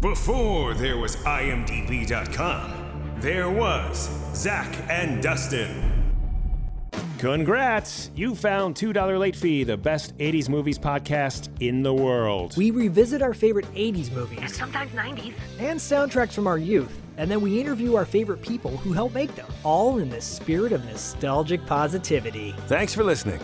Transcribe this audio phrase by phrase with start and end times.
[0.00, 5.92] Before there was IMDb.com, there was Zak and Dustin.
[7.18, 8.12] Congrats!
[8.14, 12.56] You found $2 Late Fee, the best 80s movies podcast in the world.
[12.56, 15.34] We revisit our favorite 80s movies sometimes 90s.
[15.58, 19.34] and soundtracks from our youth, and then we interview our favorite people who helped make
[19.34, 22.54] them, all in the spirit of nostalgic positivity.
[22.68, 23.40] Thanks for listening.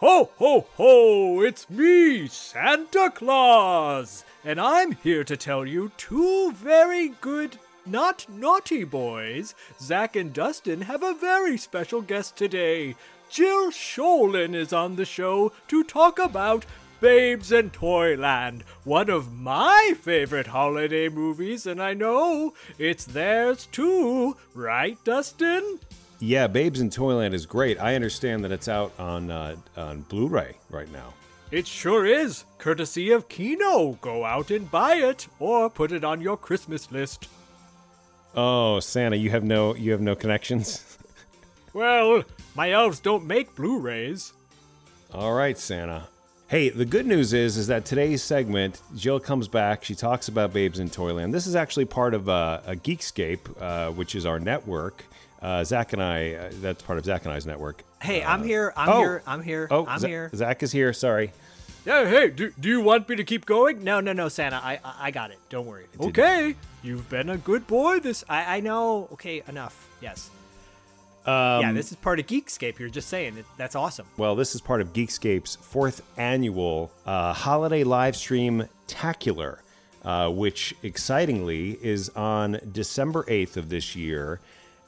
[0.00, 1.42] Ho, ho, ho!
[1.42, 4.24] It's me, Santa Claus!
[4.42, 9.54] And I'm here to tell you two very good, not naughty boys.
[9.78, 12.96] Zak and Dustin have a very special guest today.
[13.28, 16.64] Jill Schoelen is on the show to talk about
[17.02, 24.34] Babes in Toyland, one of my favorite holiday movies, and I know it's theirs too,
[24.54, 25.78] right, Dustin?
[26.20, 27.80] Yeah, Babes in Toyland is great.
[27.80, 31.14] I understand that it's out on uh, on Blu-ray right now.
[31.50, 33.98] It sure is, courtesy of Kino.
[34.00, 37.28] Go out and buy it, or put it on your Christmas list.
[38.36, 40.86] Oh, Santa, you have no you have no connections.
[41.72, 42.24] Well,
[42.56, 44.32] my elves don't make Blu-rays.
[45.14, 46.08] All right, Santa.
[46.48, 49.84] Hey, the good news is is that today's segment, Jill comes back.
[49.84, 51.32] She talks about Babes in Toyland.
[51.32, 55.04] This is actually part of uh, a Geekscape, uh, which is our network.
[55.42, 57.82] Uh, Zak and I, uh, that's part of Zak and I's network.
[58.02, 58.72] Hey, I'm here.
[58.76, 58.98] I'm oh.
[58.98, 59.22] here.
[59.26, 59.68] I'm here.
[59.70, 60.30] Oh, I'm Za- here.
[60.34, 60.92] Zak is here.
[60.92, 61.32] Sorry.
[61.86, 63.82] Yeah, hey, do, do you want me to keep going?
[63.82, 64.56] No, no, no, Santa.
[64.56, 65.38] I, I, I got it.
[65.48, 65.86] Don't worry.
[65.98, 68.22] Okay, you've been a good boy this.
[68.28, 69.08] I, I know.
[69.12, 69.88] Okay, enough.
[70.02, 70.30] Yes.
[71.24, 72.78] Um, yeah, this is part of Geekscape.
[72.78, 73.46] You're just saying it.
[73.56, 74.06] That's awesome.
[74.16, 79.58] Well, this is part of Geekscape's fourth annual uh, holiday live stream Tacular,
[80.02, 84.40] uh, which excitingly is on December 8th of this year.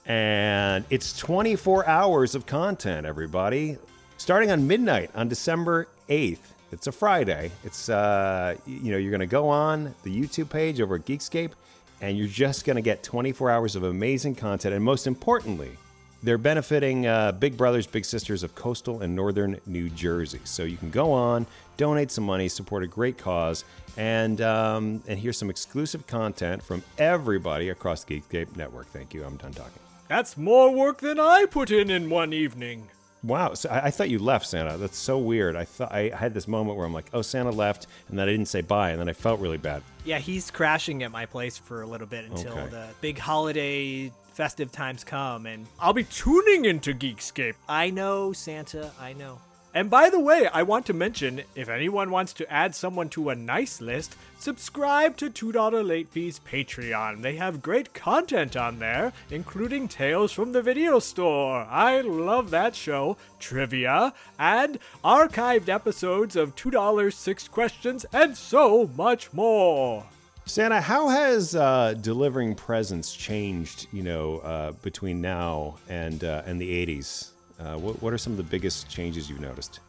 [0.07, 3.79] And it's 24 hours of content, everybody.
[4.17, 6.39] Starting on midnight on December 8th.
[6.73, 7.53] It's a Friday.
[7.65, 11.53] It's, uh, you know, you're going to go on the YouTube page over at Geekscape,
[12.01, 14.75] and you're just going to get 24 hours of amazing content.
[14.75, 15.77] And most importantly,
[16.23, 20.41] they're benefiting uh, Big Brothers Big Sisters of coastal and northern New Jersey.
[20.45, 21.47] So you can go on,
[21.77, 23.65] donate some money, support a great cause,
[23.97, 28.87] and um, and here's some exclusive content from everybody across the Geekscape network.
[28.89, 29.25] Thank you.
[29.25, 29.92] I'm done talking.
[30.13, 32.91] That's more work than I put in in one evening.
[33.23, 34.77] Wow, so I, I thought you left, Santa.
[34.77, 35.57] That's so weird.
[35.57, 38.33] I thought I had this moment where I'm like, "Oh, Santa left," and then I
[38.33, 39.83] didn't say bye, and then I felt really bad.
[40.05, 42.67] Yeah, he's crashing at my place for a little bit until Okay.
[42.69, 45.47] the big holiday festive times come.
[45.47, 47.55] And I'll be tuning into Geekscape.
[47.67, 48.91] I know, Santa.
[49.01, 49.39] I know.
[49.75, 53.31] And by the way, I want to mention if anyone wants to add someone to
[53.31, 57.23] a nice list, subscribe to $2 Late Fees Patreon.
[57.23, 61.67] They have great content on there, including Tales from the Video Store.
[61.71, 69.33] I love that show, trivia, and archived episodes of $2 Six Questions, and so much
[69.33, 70.05] more.
[70.45, 73.87] Santa, how has uh, delivering presents changed?
[73.93, 77.29] You know, uh, between now and uh, and the '80s.
[77.59, 79.81] Uh, what, what are some of the biggest changes you've noticed?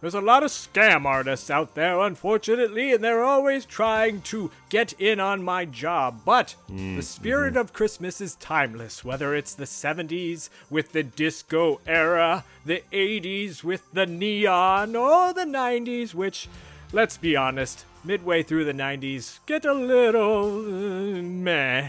[0.00, 4.92] There's a lot of scam artists out there, unfortunately, and they're always trying to get
[4.92, 6.20] in on my job.
[6.24, 12.44] But the spirit of Christmas is timeless, whether it's the 70s with the disco era,
[12.64, 16.48] the 80s with the neon, or the 90s, which,
[16.92, 21.88] let's be honest, midway through the 90s get a little uh, meh.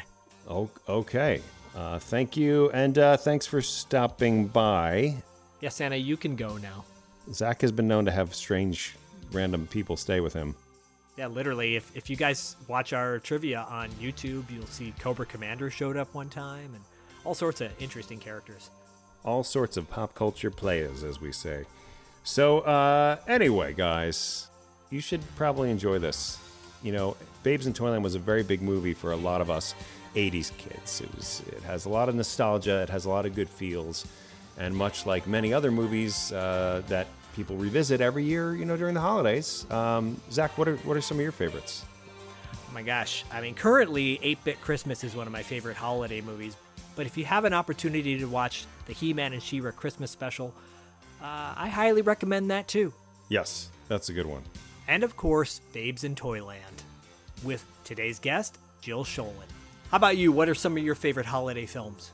[0.50, 1.42] Okay.
[1.76, 5.16] Uh, thank you, and uh, thanks for stopping by.
[5.62, 6.84] Yeah, Santa, you can go now.
[7.32, 8.96] Zach has been known to have strange,
[9.32, 10.56] random people stay with him.
[11.18, 11.76] Yeah, literally.
[11.76, 16.14] If, if you guys watch our trivia on YouTube, you'll see Cobra Commander showed up
[16.14, 16.84] one time and
[17.26, 18.70] all sorts of interesting characters.
[19.26, 21.66] All sorts of pop culture players, as we say.
[22.24, 24.48] So, uh, anyway, guys,
[24.90, 26.38] you should probably enjoy this.
[26.82, 29.76] You know, Babes in Toyland was a very big movie for a lot of us
[30.20, 31.02] 80s kids.
[31.02, 34.06] It was it has a lot of nostalgia, it has a lot of good feels,
[34.58, 38.94] and much like many other movies uh, that people revisit every year, you know, during
[38.94, 39.66] the holidays.
[39.72, 41.86] Um, Zak, what are what are some of your favorites?
[42.54, 43.24] Oh my gosh.
[43.32, 46.56] I mean, currently, 8 Bit Christmas is one of my favorite holiday movies.
[46.96, 50.12] But if you have an opportunity to watch the He Man and She Ra Christmas
[50.12, 50.54] special,
[51.22, 52.94] Uh, I highly recommend that too.
[53.30, 54.44] Yes, that's a good one.
[54.88, 56.84] And of course, Babes in Toyland,
[57.44, 59.50] with today's guest, Jill Schoelen.
[59.92, 60.32] How about you?
[60.32, 62.12] What are some of your favorite holiday films?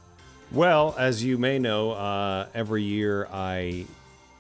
[0.54, 3.86] Well, as you may know, uh, every year I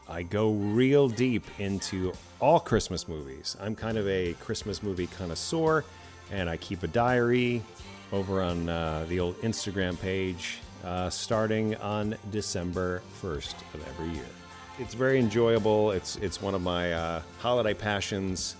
[0.07, 3.57] I go real deep into all Christmas movies.
[3.59, 5.83] I'm kind of a Christmas movie connoisseur,
[6.31, 7.61] and I keep a diary
[8.13, 14.29] over on uh, the old Instagram page uh, starting on December 1st of every year.
[14.79, 15.91] It's very enjoyable.
[15.91, 18.55] It's it's one of my uh, holiday passions,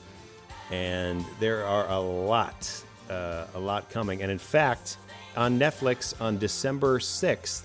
[0.70, 4.22] and there are a lot, uh, a lot coming.
[4.22, 4.98] And in fact,
[5.36, 7.64] on Netflix on December 6th,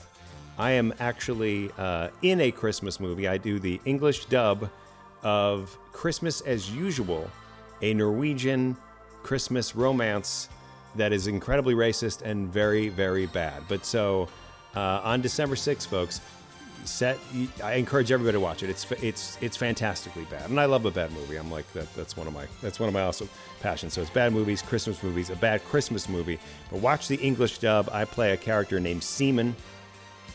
[0.58, 3.26] I am actually uh, in a Christmas movie.
[3.28, 4.68] I do the English dub
[5.22, 7.30] of Christmas as Usual,
[7.82, 8.76] a Norwegian
[9.22, 10.48] Christmas romance
[10.96, 13.62] that is incredibly racist and very, very bad.
[13.68, 14.28] But so
[14.74, 16.20] uh, on December 6th, folks,
[16.84, 17.18] set.
[17.62, 18.70] I encourage everybody to watch it.
[18.70, 21.36] It's it's it's fantastically bad, and I love a bad movie.
[21.36, 21.92] I'm like that.
[21.94, 23.28] That's one of my that's one of my also
[23.60, 23.92] passions.
[23.94, 26.38] So it's bad movies, Christmas movies, a bad Christmas movie.
[26.70, 27.88] But watch the English dub.
[27.92, 29.54] I play a character named Seaman,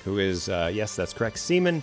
[0.03, 1.81] who is uh, yes, that's correct, Seaman.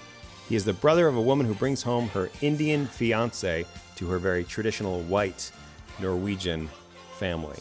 [0.49, 3.65] He is the brother of a woman who brings home her Indian fiance
[3.97, 5.51] to her very traditional white
[6.01, 6.69] Norwegian
[7.19, 7.59] family,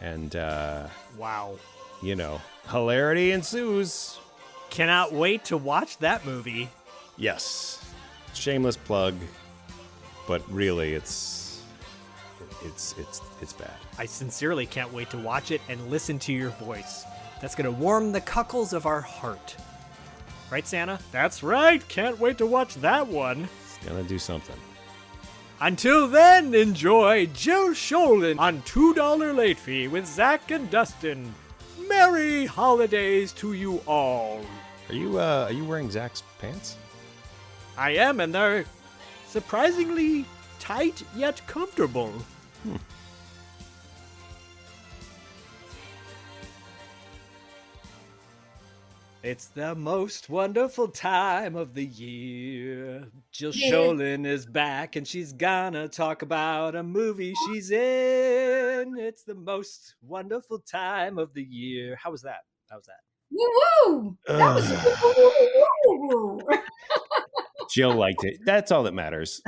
[0.00, 0.86] and uh,
[1.18, 1.56] Wow.
[2.02, 2.40] you know,
[2.70, 4.18] hilarity ensues.
[4.72, 6.66] Cannot wait to watch that movie.
[7.18, 7.84] Yes.
[8.32, 9.14] Shameless plug,
[10.26, 11.62] but really it's
[12.64, 13.74] it's it's it's bad.
[13.98, 17.04] I sincerely can't wait to watch it and listen to your voice.
[17.42, 19.56] That's going to warm the cuckles of our heart.
[20.50, 20.98] Right, Santa?
[21.12, 21.86] That's right.
[21.88, 23.50] Can't wait to watch that one.
[23.64, 24.56] It's gonna do something.
[25.60, 31.34] Until then, enjoy Jill Schoelen on $2 late fee with Zak and Dustin.
[31.88, 34.40] Merry holidays to you all.
[34.92, 36.76] Are you uh are you wearing Zak's pants?
[37.78, 38.66] I am, and they're
[39.26, 40.26] surprisingly
[40.60, 42.12] tight yet comfortable.
[49.22, 53.08] It's the most wonderful time of the year.
[53.30, 53.70] Jill Yeah.
[53.70, 58.98] Schoelen is back and she's gonna talk about a movie she's in.
[58.98, 61.96] It's the most wonderful time of the year.
[61.96, 62.40] How was that?
[62.68, 63.00] How was that?
[63.32, 63.48] Woo
[63.86, 64.16] woo!
[64.26, 65.30] That was woo
[65.86, 66.40] woo woo.
[67.70, 68.38] Jill liked it.
[68.44, 69.40] That's all that matters.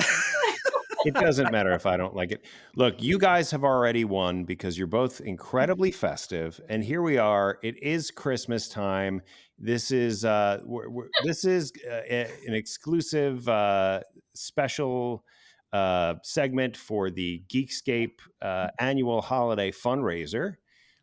[1.04, 2.44] it doesn't matter if I don't like it.
[2.74, 7.58] Look, you guys have already won because you're both incredibly festive, and here we are.
[7.62, 9.20] It is Christmas time.
[9.58, 14.00] This is uh, we're, we're, this is uh, an exclusive uh,
[14.34, 15.24] special
[15.72, 20.54] uh, segment for the Geekscape uh, annual holiday fundraiser.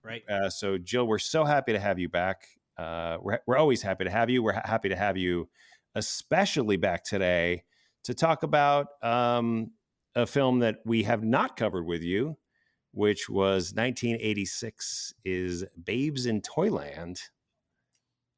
[0.03, 0.23] Right.
[0.27, 2.47] Uh, so, Jill, we're so happy to have you back.
[2.77, 4.41] Uh, we're, we're always happy to have you.
[4.43, 5.49] We're ha- happy to have you,
[5.95, 7.63] especially back today,
[8.05, 9.71] to talk about um,
[10.15, 12.37] a film that we have not covered with you,
[12.91, 17.19] which was 1986 is Babes in Toyland.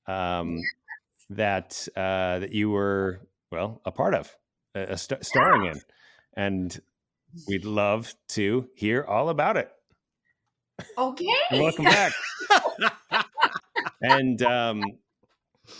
[0.05, 0.59] Um,
[1.29, 3.21] that uh, that you were
[3.51, 4.35] well a part of,
[4.75, 5.81] uh, st- starring in,
[6.35, 6.81] and
[7.47, 9.71] we'd love to hear all about it.
[10.97, 11.27] Okay.
[11.51, 12.13] Welcome back.
[14.03, 14.83] And um,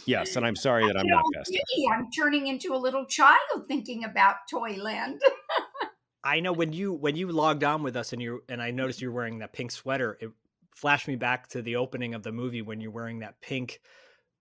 [0.05, 1.61] yes, and I'm sorry that I'm not Tell festive.
[1.93, 5.21] I'm turning into a little child thinking about Toyland.
[6.23, 9.01] I know when you when you logged on with us and you and I noticed
[9.01, 10.31] you were wearing that pink sweater, it
[10.75, 13.81] flashed me back to the opening of the movie when you're wearing that pink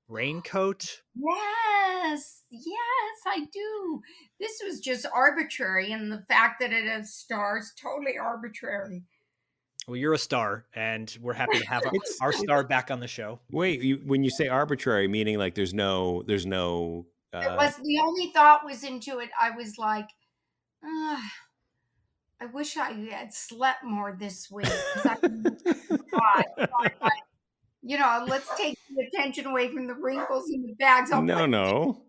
[0.08, 1.02] raincoat.
[1.14, 4.00] Yes, yes, I do.
[4.38, 9.02] This was just arbitrary, and the fact that it has stars totally arbitrary.
[9.92, 11.82] Well, you're a star, and we're happy to have
[12.22, 13.40] our, star back on the show.
[13.50, 17.04] Wait, you, when you say arbitrary, meaning like there's no, there's no.
[17.34, 19.28] It Uh, was the only thought was into it.
[19.38, 20.08] I was like,
[20.82, 21.22] "Ugh,
[22.40, 24.66] I wish I had slept more this week.
[25.04, 27.10] I God, God,
[27.82, 31.12] you know, let's take the attention away from the wrinkles in the bags.
[31.12, 32.00] I'll no, no,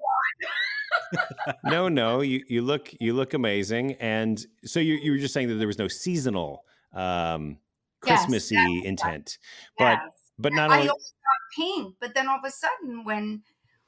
[1.65, 2.21] no, no.
[2.21, 5.67] You you look you look amazing, and so you you were just saying that there
[5.67, 6.63] was no seasonal,
[6.93, 7.62] um, Yes,
[8.03, 9.38] Christmassy that was- intent,
[9.77, 10.31] but Yes.
[10.38, 13.43] but not I only only got pink, but then all of a sudden, when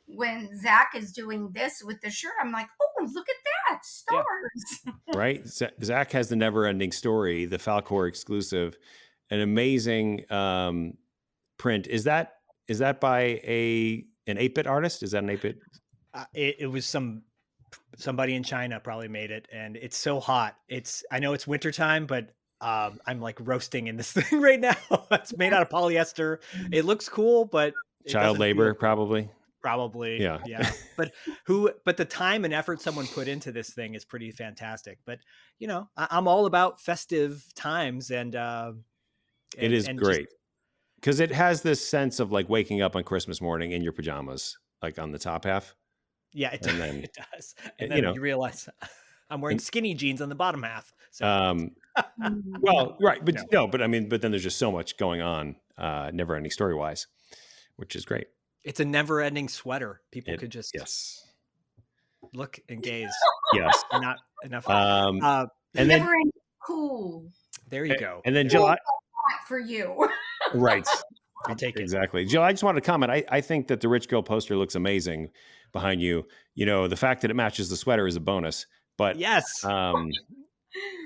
[0.08, 3.36] when Zak is doing this with the shirt, I'm like, oh, look at
[3.70, 4.84] that, stars.
[5.16, 5.42] right?
[5.48, 8.78] Zak has the never-ending story, the Falkor exclusive,
[9.32, 10.94] an amazing um,
[11.58, 11.88] print.
[11.88, 12.34] Is that
[12.68, 15.02] is that by a an eight bit artist?
[15.02, 15.58] Is that an eight bit?
[16.14, 17.24] Uh, it, it was some
[17.98, 20.56] somebody in China probably made it, and it's so hot.
[20.68, 22.30] It's I know it's wintertime, but
[22.62, 24.76] um, I'm like roasting in this thing right now.
[25.12, 26.40] it's made out of polyester.
[26.72, 27.74] It looks cool, but
[28.08, 29.30] Child labor, feel- probably.
[29.62, 30.22] probably.
[30.22, 30.40] Yeah.
[30.46, 30.70] yeah.
[30.98, 31.12] But
[31.46, 31.72] who?
[31.84, 35.00] But the time and effort someone put into this thing is pretty fantastic.
[35.06, 35.20] But
[35.60, 38.72] you know, I, I'm all about festive times, and uh,
[39.58, 40.28] it and- is and great
[41.02, 44.58] because it has this sense of like waking up on Christmas morning in your pajamas,
[44.82, 45.76] like on the top half.
[46.32, 47.56] yeah, it, and does- then- it does.
[47.60, 48.70] and, And you then know- you realize
[49.30, 50.94] I'm wearing and- skinny jeans on the bottom half.
[51.12, 51.72] So Um,
[52.20, 52.42] Mm.
[52.60, 53.44] well, right, but No.
[53.52, 53.68] no.
[53.68, 56.76] but I mean, but then there's just so much going on, uh, never ending story
[56.76, 57.08] wise,
[57.78, 58.28] which is great.
[58.66, 60.02] it's a never-ending sweater.
[60.12, 61.24] People It- could just Yes,
[62.34, 63.14] look and gaze.
[63.54, 63.84] yes.
[63.92, 64.68] and not enough.
[64.68, 66.32] Um, uh, and then Never end
[66.66, 67.32] cool.
[67.70, 68.22] there you go.
[68.26, 68.76] and then Cool Jill,
[69.48, 70.10] for you.
[70.56, 70.88] right,
[71.46, 71.82] I'll take it.
[71.82, 72.26] exactly.
[72.26, 73.12] Jill, I just wanted to comment.
[73.12, 75.30] I, I think that the rich girl poster looks amazing
[75.72, 76.28] behind you.
[76.56, 78.66] You know, the fact that it matches the sweater is a bonus,
[78.98, 79.64] but Yes.
[79.64, 80.10] um,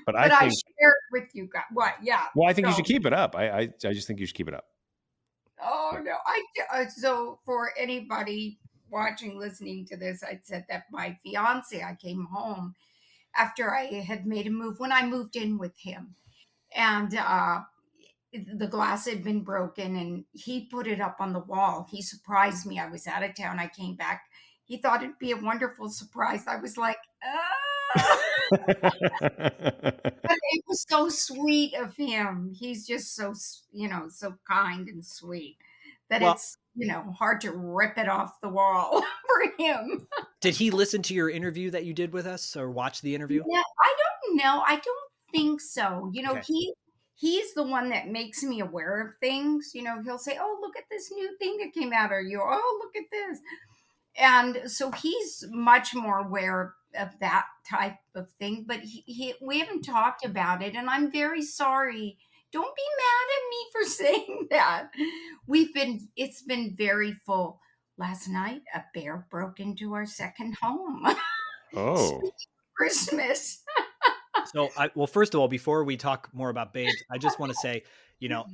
[0.06, 1.64] but but I I, think shared with you guys.
[1.74, 1.96] What?
[2.02, 2.26] Yeah.
[2.36, 3.36] well, I think you should keep it up.
[3.36, 4.66] I, I I just think you should keep it up.
[5.62, 6.16] Oh no!
[6.26, 6.44] I
[6.74, 11.84] uh, so for anybody watching, listening to this, I said that my fiance.
[11.84, 12.76] I came home
[13.36, 16.16] after I had made a move when I moved in with him,
[16.76, 17.62] and uh,
[18.34, 21.88] the glass had been broken, and he put it up on the wall.
[21.92, 22.80] He surprised me.
[22.80, 23.60] I was out of town.
[23.60, 24.24] I came back.
[24.66, 26.46] He thought it'd be a wonderful surprise.
[26.48, 27.49] I was like, ah.
[28.52, 32.54] but it was so sweet of him.
[32.58, 33.34] He's just so,
[33.72, 35.58] you know, so kind and sweet
[36.10, 40.08] that Well- it's, you know, hard to rip it off the wall for him.
[40.42, 43.44] Did he listen to your interview that you did with us or watch the interview?
[43.48, 44.64] Yeah, I don't know.
[44.66, 46.10] I don't think so.
[46.14, 46.44] You know, Okay.
[46.48, 46.74] he
[47.16, 49.72] he's the one that makes me aware of things.
[49.74, 52.42] You know, he'll say, "Oh, look at this new thing that came out," or you,
[52.42, 53.40] "Oh, look at this,"
[54.18, 58.66] and so he's much more aware of that type of thing.
[58.68, 62.18] But he, he we haven't talked about it, and I'm very sorry.
[62.52, 64.90] Don't be mad at me for saying that.
[65.48, 67.60] We've been it's been very full.
[67.98, 71.06] Last night, a bear broke into our second home.
[71.76, 72.32] oh,
[72.76, 73.62] Christmas.
[74.54, 77.52] So, I, well, first of all, before we talk more about Babes, I just want
[77.52, 77.84] to say,
[78.20, 78.46] you know,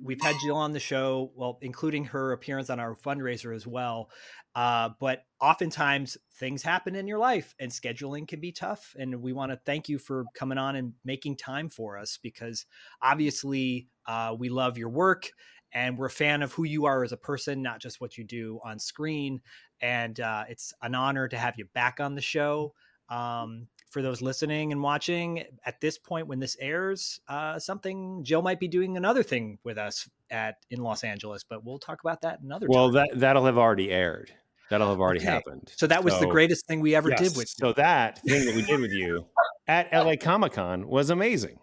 [0.00, 4.10] we've had Jill on the show, well, including her appearance on our fundraiser as well.
[4.54, 8.94] Uh, but oftentimes things happen in your life and scheduling can be tough.
[8.98, 12.66] And we want to thank you for coming on and making time for us because
[13.02, 15.30] obviously uh, we love your work
[15.72, 18.24] and we're a fan of who you are as a person, not just what you
[18.24, 19.40] do on screen.
[19.80, 22.74] And uh, it's an honor to have you back on the show.
[23.08, 28.42] Um, for those listening and watching, at this point when this airs, uh, something Jill
[28.42, 32.20] might be doing another thing with us at in Los Angeles, but we'll talk about
[32.22, 32.94] that another well, time.
[32.94, 34.32] that that'll have already aired.
[34.68, 35.30] That'll have already Okay.
[35.30, 35.72] happened.
[35.76, 37.68] So that was the greatest thing we ever Yes, did with you.
[37.68, 39.26] So that thing that we did with you
[39.68, 41.60] at LA Comic Con was amazing.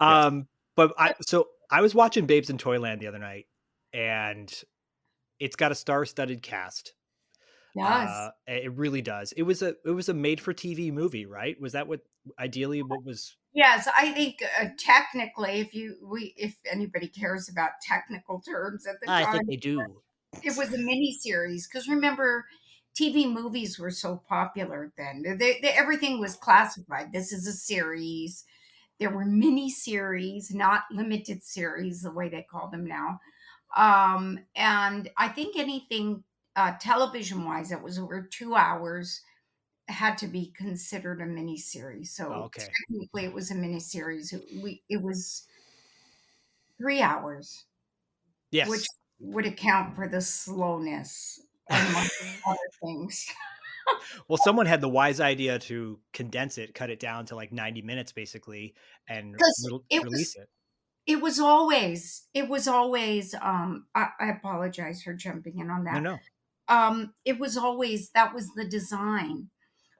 [0.00, 3.46] Um, but I so I was watching Babes in Toyland the other night,
[3.92, 4.52] and
[5.38, 6.92] it's got a star-studded cast.
[7.74, 8.08] Yes.
[8.10, 9.32] Uh, it really does.
[9.32, 11.60] It was a it was a made-for-TV movie, right?
[11.60, 12.00] Was that what
[12.38, 13.36] ideally what was?
[13.52, 18.96] Yes, I think uh, technically, if you we if anybody cares about technical terms at
[19.00, 20.02] the I time, think they do.
[20.42, 21.68] it was a mini series.
[21.68, 22.44] Because remember,
[22.98, 25.22] TV movies were so popular then.
[25.22, 27.12] They, they, everything was classified.
[27.12, 28.44] This is a series.
[28.98, 33.20] There were mini series, not limited series, the way they call them now.
[33.76, 36.24] Um, and I think anything
[36.56, 39.20] uh, television wise it was over two hours
[39.88, 42.14] had to be considered a mini series.
[42.14, 42.62] So okay.
[42.88, 44.32] technically, it was a mini series.
[44.62, 45.46] We it was
[46.78, 47.64] three hours
[48.52, 48.68] Yes.
[48.68, 48.86] which
[49.20, 52.08] would account for the slowness among
[52.46, 53.26] other things.
[54.28, 57.82] Well, someone had the wise idea to condense it, cut it down to like 90
[57.82, 58.74] minutes basically,
[59.08, 59.34] and
[59.68, 60.48] rel- it release was- it.
[61.06, 65.92] It was always, it was always, um, I, I apologize for jumping in on No,
[65.92, 66.02] that.
[66.02, 66.18] no.
[66.70, 69.50] Um, it was always, that was the design.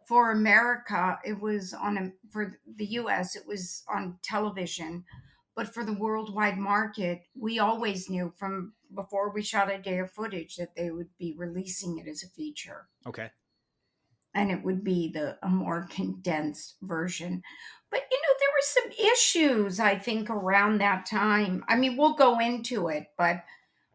[0.08, 5.04] For America, it was on a, for the US, it was on television.
[5.56, 10.12] But for the worldwide market, we always knew from before we shot a day of
[10.12, 12.88] footage that they would be releasing it as a feature.
[13.06, 13.30] Okay.
[14.34, 17.42] and it would be the a more condensed version.
[17.90, 21.64] But you know, there were some issues I think around that time.
[21.68, 23.42] I mean, we'll go into it, but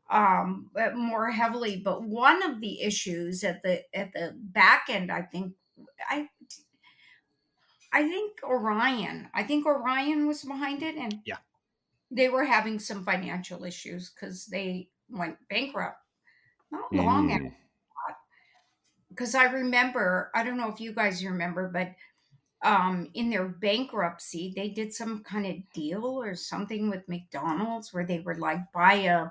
[0.10, 1.78] um more heavily.
[1.78, 5.56] But one of the issues at the at the back end, I think
[6.10, 6.30] I
[7.92, 9.30] I think Orion.
[9.34, 11.38] I think Orion was behind it and Yeah.
[12.12, 16.00] they were having some financial issues because they went bankrupt
[16.72, 17.56] not long after Mm.
[19.10, 21.96] because I remember, I don't know if you guys remember, but
[22.68, 28.06] um, in their bankruptcy, they did some kind of deal or something with McDonald's where
[28.06, 29.30] they were like, buy a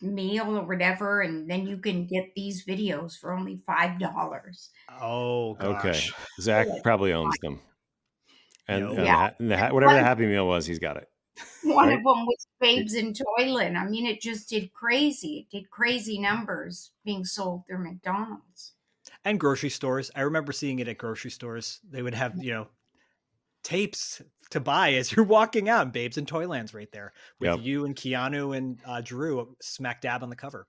[0.00, 4.70] meal or whatever, and then you can get these videos for only five dollars.
[5.00, 6.10] Oh gosh.
[6.10, 6.16] Okay.
[6.40, 7.60] Zak probably owns them.
[8.68, 9.14] And, and Yeah.
[9.16, 11.08] ha- and the whatever the Happy Meal was, he's got it.
[11.64, 11.98] One Right.
[11.98, 13.78] of them was Babes in Toyland.
[13.78, 15.46] I mean, it just did crazy.
[15.50, 18.74] It did crazy numbers being sold through McDonald's.
[19.24, 20.10] and grocery stores.
[20.16, 21.80] I remember seeing it at grocery stores.
[21.88, 22.18] They would Mm.
[22.18, 22.68] have, you know,
[23.62, 24.20] tapes
[24.52, 27.60] to buy as you're walking out, and Babes in Toyland's right there with Yep.
[27.62, 30.66] you and Keanu and uh, Drew smack dab on the cover.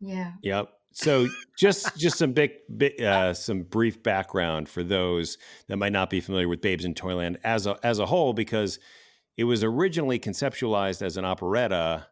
[0.00, 0.32] Yeah.
[0.42, 0.68] Yep.
[0.92, 1.26] So
[1.58, 5.36] just just some big, bit, uh, some brief background for those
[5.68, 8.78] that might not be familiar with Babes in Toyland as a as a whole, because
[9.36, 12.06] it was originally conceptualized as an operetta,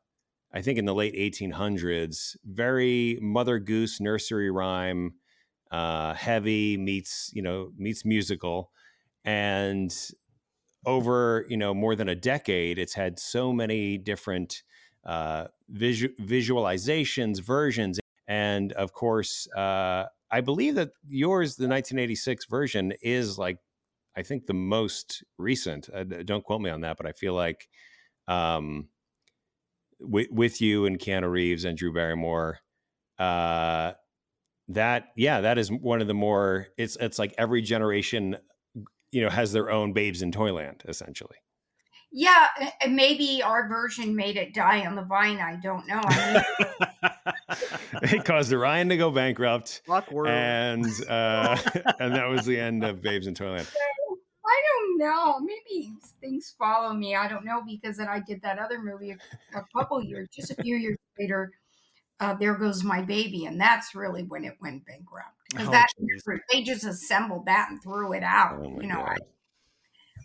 [0.52, 2.36] I think in the late 1800s.
[2.44, 5.14] Very Mother Goose nursery rhyme,
[5.70, 8.70] uh, heavy meets you know meets musical,
[9.24, 9.94] and
[10.86, 14.62] over you know more than a decade, it's had so many different
[15.04, 22.92] uh, visu- visualizations, versions, and of course, uh, I believe that yours, the 1986 version,
[23.02, 23.58] is like
[24.16, 25.88] I think the most recent.
[25.92, 27.68] Uh, don't quote me on that, but I feel like
[28.28, 28.88] um,
[30.00, 32.58] with with you and Keanu Reeves and Drew Barrymore,
[33.18, 33.92] uh,
[34.68, 36.68] that yeah, that is one of the more.
[36.76, 38.36] It's it's like every generation,
[39.14, 41.36] you know, has their own Babes in Toyland, essentially.
[42.10, 42.48] Yeah.
[42.88, 45.38] maybe our version made it die on the vine.
[45.38, 46.00] I don't know.
[46.04, 46.44] I
[47.02, 47.14] mean,
[48.02, 49.82] it caused Orion to go bankrupt.
[49.88, 50.28] Awkward.
[50.28, 51.56] and uh,
[52.00, 53.68] and that was the end of Babes in Toyland.
[54.46, 55.40] I don't know.
[55.40, 57.14] Maybe things follow me.
[57.14, 60.50] I don't know because then I did that other movie a, a couple years, just
[60.50, 61.52] a few years later.
[62.20, 65.34] Uh, there goes my baby, and that's really when it went bankrupt.
[65.54, 65.88] Because Oh, that
[66.50, 68.60] they just assembled that and threw it out.
[68.60, 69.16] Oh you know, I,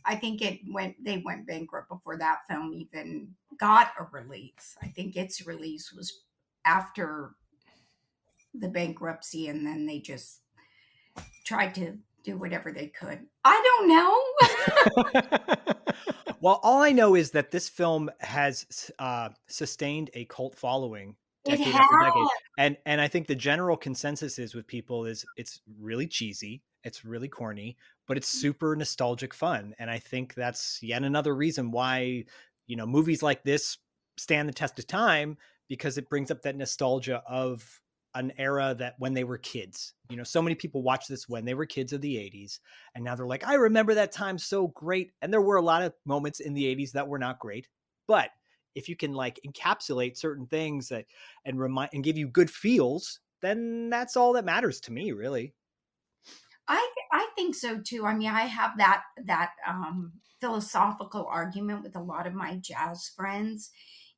[0.06, 0.96] I think it went.
[1.04, 4.76] They went bankrupt before that film even got a release.
[4.82, 6.22] I think its release was
[6.66, 7.36] after
[8.56, 10.42] the bankruptcy, and then they just
[11.46, 13.20] tried to do whatever they could.
[13.46, 15.74] I don't know.
[16.42, 21.16] well, all I know is that this film has uh, sustained a cult following
[21.46, 22.28] It decade after decade.
[22.58, 27.06] And and I think the general consensus is with people is it's really cheesy, it's
[27.06, 28.42] really corny, but it's mm-hmm.
[28.42, 29.74] super nostalgic fun.
[29.80, 32.26] And I think that's yet another reason why,
[32.68, 33.78] you know, movies like this
[34.18, 35.38] stand the test of time
[35.70, 37.82] because it brings up that nostalgia of
[38.16, 39.94] an era that when they were kids.
[40.10, 42.60] You know, so many people watch this when they were kids of the 80s
[42.96, 45.12] and now they're like, I remember that time so great.
[45.22, 47.68] And there were a lot of moments in the 80s that were not great.
[48.08, 48.32] But
[48.76, 51.06] if you can like encapsulate certain things that
[51.46, 55.54] and remind and give you good feels, then that's all that matters to me, really.
[56.68, 58.06] I I think so too.
[58.06, 63.10] I mean, I have that that um, philosophical argument with a lot of my jazz
[63.10, 63.72] friends.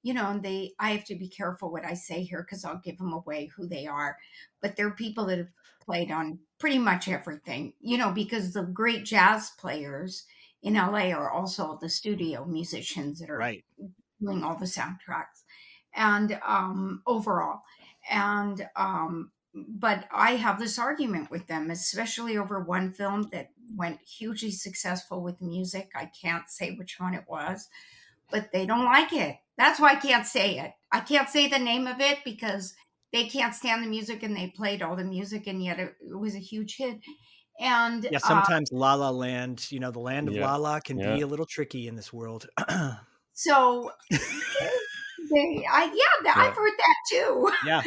[0.04, 2.80] You know, and they I have to be careful what I say here because I'll
[2.80, 4.18] give them away who they are.
[4.60, 7.74] But they're people that have played on pretty much everything.
[7.80, 10.26] You know, because the great jazz players
[10.64, 13.64] in LA are also the studio musicians that are Right.
[14.22, 15.44] Doing all the soundtracks
[15.94, 17.62] and um overall
[18.10, 24.02] and um but i have this argument with them especially over one film that went
[24.02, 27.68] hugely successful with music i can't say which one it was
[28.30, 31.60] but they don't like it that's why i can't say it i can't say the
[31.60, 32.76] name of it because
[33.12, 36.18] they can't stand the music and they played all the music and yet it, it
[36.18, 37.00] was a huge hit
[37.60, 40.38] and Yeah, uh, sometimes La La Land, you know, the land of Yeah.
[40.38, 41.00] La La can Yeah.
[41.00, 42.48] be a little tricky in this world.
[43.44, 43.92] so
[45.32, 46.34] they i yeah, Yeah.
[46.36, 47.52] i've heard that too.
[47.66, 47.82] Yeah.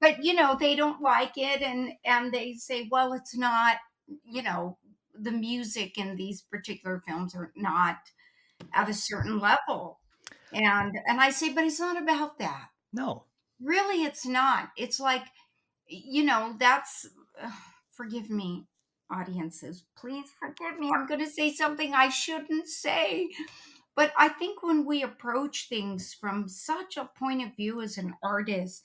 [0.00, 3.76] but you know they don't like it and and they say well it's not
[4.24, 4.78] you know
[5.14, 7.98] the music in these particular films are not
[8.74, 10.00] at a certain level.
[10.52, 12.68] And and i say but it's not about that.
[12.92, 13.24] No.
[13.60, 14.70] really it's not.
[14.76, 15.24] It's like
[15.88, 17.06] you know that's
[17.42, 17.52] ugh,
[17.92, 18.66] forgive me
[19.10, 19.84] audiences.
[19.96, 20.90] Please forgive me.
[20.94, 23.28] I'm going to say something i shouldn't say
[24.00, 28.14] but i think when we approach things from such a point of view as an
[28.22, 28.82] artist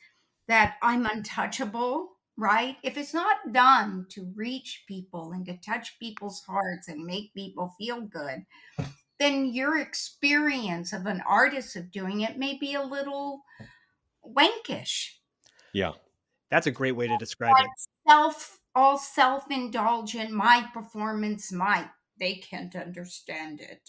[0.49, 6.43] that i'm untouchable right if it's not done to reach people and to touch people's
[6.43, 8.45] hearts and make people feel good
[9.17, 13.41] then your experience of an artist of doing it may be a little
[14.37, 15.13] wankish
[15.71, 15.93] Yeah.
[16.51, 17.69] That's a great way to describe it.
[18.07, 23.81] self all self-indulgent my performance my they can't understand it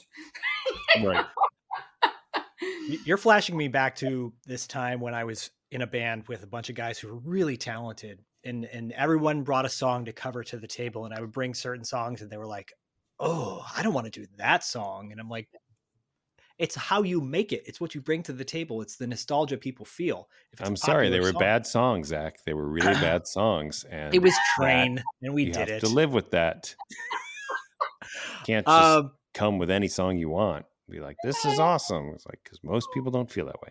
[1.05, 1.25] Right.
[3.05, 6.47] You're flashing me back to this time when I was in a band with a
[6.47, 10.43] bunch of guys who were really talented and and everyone brought a song to cover
[10.45, 12.73] to the table and I would bring certain songs and they were like,
[13.19, 15.49] "Oh, I don't want to do that song." And I'm like
[16.59, 17.63] it's how you make it.
[17.67, 18.81] It's what you bring to the table.
[18.81, 20.29] It's the nostalgia people feel.
[20.53, 21.41] If it's a I'm sorry, they were song.
[21.41, 22.43] bad songs, Zak.
[22.47, 25.81] They were really bad songs, and It was train, and we you did have it.
[25.81, 26.75] to live with that.
[28.45, 30.67] Can't just Um, come with any song you want.
[30.89, 32.11] Be like, this is awesome.
[32.15, 33.71] It's like because most people don't feel that way.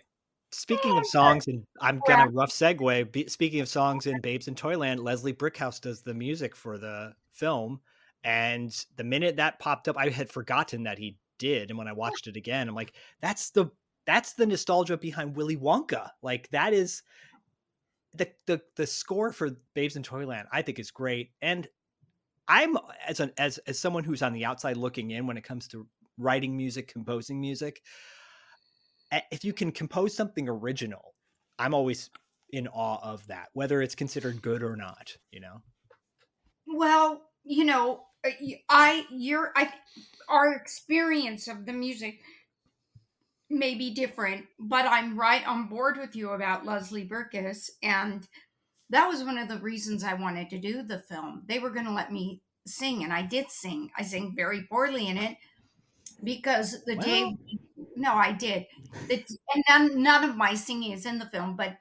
[0.51, 3.11] Speaking of songs, and I'm gonna rough segue.
[3.11, 7.13] Be, speaking of songs in Babes in Toyland, Leslie Bricusse does the music for the
[7.31, 7.81] film,
[8.23, 11.93] and the minute that popped up, I had forgotten that he did, and when I
[11.93, 13.71] watched it again, I'm like, that's the
[14.05, 16.09] that's the nostalgia behind Willy Wonka.
[16.21, 17.01] Like that is
[18.13, 20.47] the the the score for Babes in Toyland.
[20.51, 21.67] I think is great, and
[22.47, 22.77] I'm
[23.07, 25.87] as an as as someone who's on the outside looking in when it comes to
[26.17, 27.81] writing music, composing music
[29.31, 31.13] if you can compose something original,
[31.59, 32.09] I'm always
[32.51, 35.15] in awe of that, whether it's considered good or not.
[35.31, 35.61] You know,
[36.67, 38.31] Well, you know, uh,
[38.69, 39.71] I your I
[40.29, 42.19] our experience of the music
[43.49, 48.27] may be different, but I'm right on board with you about Leslie Bricusse and
[48.89, 51.43] that was one of the reasons I wanted to do the film.
[51.47, 53.91] They were going to let me sing and I did sing.
[53.97, 55.37] I sang very poorly in it
[56.23, 57.35] because the day,
[57.95, 58.67] no, I did.
[59.09, 61.77] It's, and none, none of my singing is in the film, but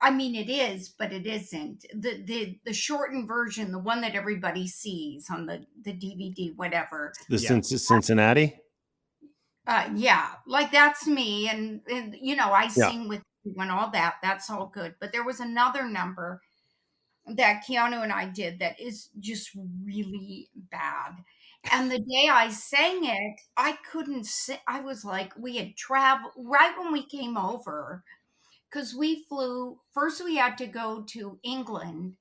[0.00, 1.84] I mean, it is, but it isn't.
[1.94, 7.16] The the the shortened version, the one that everybody sees on the the DVD, whatever.
[7.30, 7.60] The Yeah.
[7.62, 8.60] Cincinnati.
[9.66, 12.92] Uh, yeah, like that's me, and and you know, I Yeah.
[12.92, 14.16] sing with you and all that.
[14.22, 14.94] That's all good.
[15.00, 16.42] But there was another number
[17.26, 19.50] that Keanu and I did that is just
[19.84, 21.12] really bad.
[21.70, 24.58] And the day I sang it, I couldn't sing.
[24.66, 28.02] I was like, we had traveled right when we came over,
[28.70, 29.78] because we flew.
[29.92, 32.16] First, we had to go to England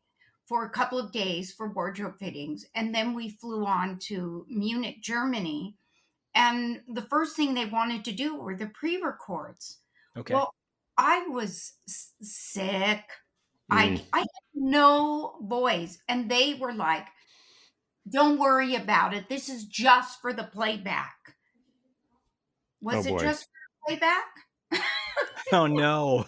[0.48, 5.02] for a couple of days for wardrobe fittings, and then we flew on to Munich,
[5.02, 5.76] Germany.
[6.36, 9.80] And the first thing they wanted to do were the pre-records.
[10.18, 10.54] okay, Well,
[11.00, 11.74] I was
[12.22, 13.06] sick.
[13.72, 14.02] Mm.
[14.04, 17.08] I I had no voice, and they were like,
[18.10, 19.30] "Don't worry about it.
[19.30, 21.38] This is just for the playback."
[22.82, 24.26] Was Oh, it just for playback?
[25.52, 26.26] oh no,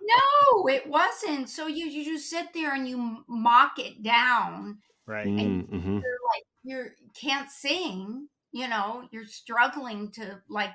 [0.00, 1.48] No, it wasn't.
[1.48, 4.82] So you you just sit there and you mock it down.
[5.06, 5.34] right?
[5.36, 6.02] Mm, mhm.
[6.02, 8.28] You're like you can't sing.
[8.52, 10.74] You know, you're struggling to like.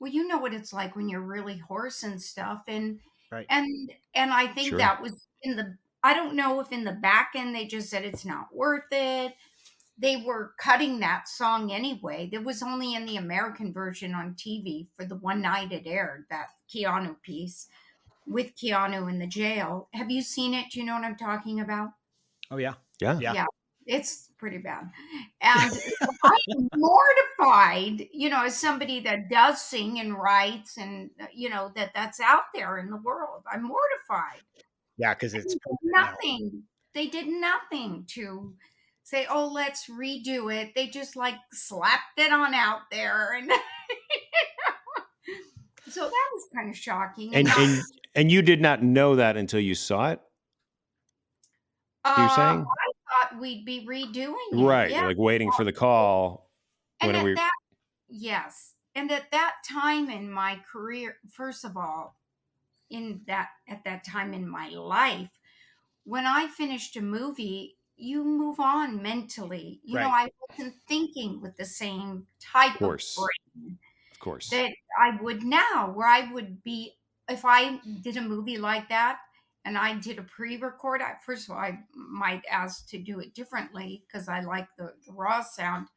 [0.00, 3.48] Well, you know what it's like when you're really hoarse and stuff, and Right.
[3.48, 4.78] and and I think Sure.
[4.78, 5.76] that was in the.
[6.02, 9.34] I don't know if in the back end they just said it's not worth it.
[9.98, 12.28] They were cutting that song anyway.
[12.32, 16.26] that was only in the American version on TV for the one night it aired
[16.30, 17.68] that Keanu piece
[18.26, 19.88] with Keanu in the jail.
[19.94, 20.70] Have you seen it?
[20.72, 21.90] Do you know what I'm talking about?
[22.50, 23.18] Oh yeah, Yeah.
[23.20, 23.34] Yeah.
[23.34, 23.46] Yeah.
[23.86, 24.90] It's pretty bad.
[25.40, 25.72] And
[26.24, 26.68] I'm
[27.38, 31.92] mortified, you know, as somebody that does sing and writes and, uh, you know, that
[31.94, 33.42] that's out there in the world.
[33.50, 34.42] I'm mortified.
[34.96, 36.62] yeah, because it's nothing.
[36.94, 38.54] They did nothing to
[39.04, 40.74] say, oh, let's redo it.
[40.74, 43.36] They just like slapped it on out there.
[43.36, 43.50] And
[45.88, 47.34] so that was kind of shocking.
[47.34, 47.82] And and
[48.14, 50.20] and you did not know that until you saw it.
[52.04, 54.64] You're uh, saying I thought we'd be redoing it.
[54.64, 54.90] right?
[54.90, 55.06] Yeah.
[55.06, 56.47] Like waiting for the call.
[57.00, 57.52] And when at we- that
[58.08, 62.16] yes and at that time in my career first of all
[62.90, 65.30] in that at that time in my life
[66.04, 71.56] when i finished a movie you move on mentally you know i wasn't thinking with
[71.56, 73.16] the same type of, course.
[73.16, 73.78] brain
[74.12, 74.48] Of course.
[74.50, 76.94] that i would now where i would be
[77.28, 79.18] if i did a movie like that
[79.64, 83.34] and i did a pre-record I, first of all i might ask to do it
[83.34, 85.88] differently because i like the, the raw sound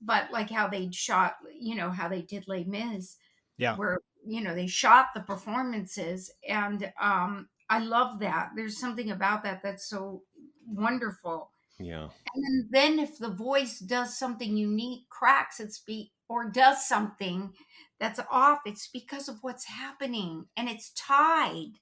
[0.00, 3.16] but like how they shot you know how they did les mis
[3.58, 3.78] Yeah.
[3.78, 9.42] where you know they shot the performances and um i love that there's something about
[9.44, 10.22] that that's so
[10.66, 12.10] wonderful Yeah.
[12.34, 17.54] and then if the voice does something unique, cracks, it's be or does something
[17.98, 21.72] that's off, it's because of what's happening and it's tied.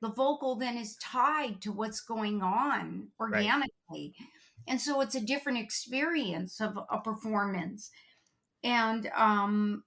[0.00, 4.14] The vocal then is tied to what's going on organically.
[4.68, 7.90] And so it's a different experience of a performance.
[8.62, 9.84] And um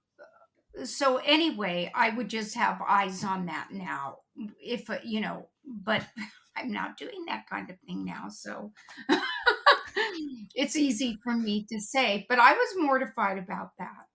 [0.84, 4.18] so anyway, I would just have eyes on that now.
[4.60, 6.04] If uh, you know, but
[6.56, 8.28] I'm not doing that kind of thing now.
[8.28, 8.72] So
[10.54, 14.06] it's easy for me to say, but I was mortified about that.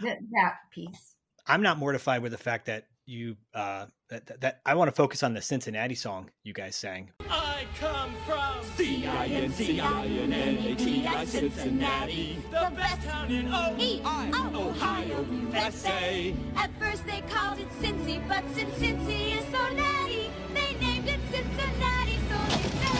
[0.00, 1.14] That that piece.
[1.46, 4.92] I'm not mortified with the fact that you uh that, that, that I want to
[4.92, 7.10] focus on the Cincinnati song you guys sang.
[7.28, 16.34] I come from C-I-N-C-I-N-N-A-T-I, Cincinnati, the best town in Ohio, Ohio, USA.
[16.56, 21.20] At first they called it Cincy, but since Cincy is so natty, they named it
[21.30, 22.98] Cincinnati, so they say.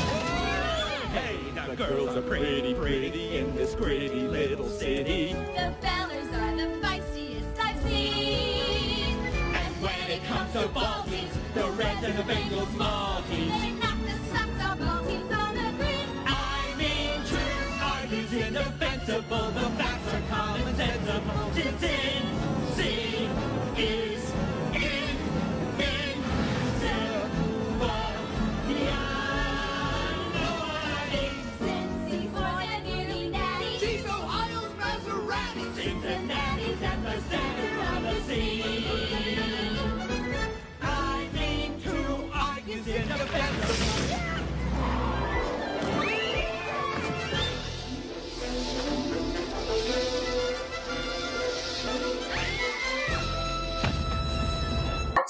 [1.13, 1.37] Hey,
[1.69, 5.35] the girls are pretty, pretty in this gritty little city.
[10.63, 15.55] Ball teams, the Reds and the Bengals small They knock the socks off teams on
[15.57, 16.09] the green.
[16.27, 19.51] I mean, true argues indefensible.
[19.51, 21.53] The facts are common sensible.
[21.55, 22.24] Since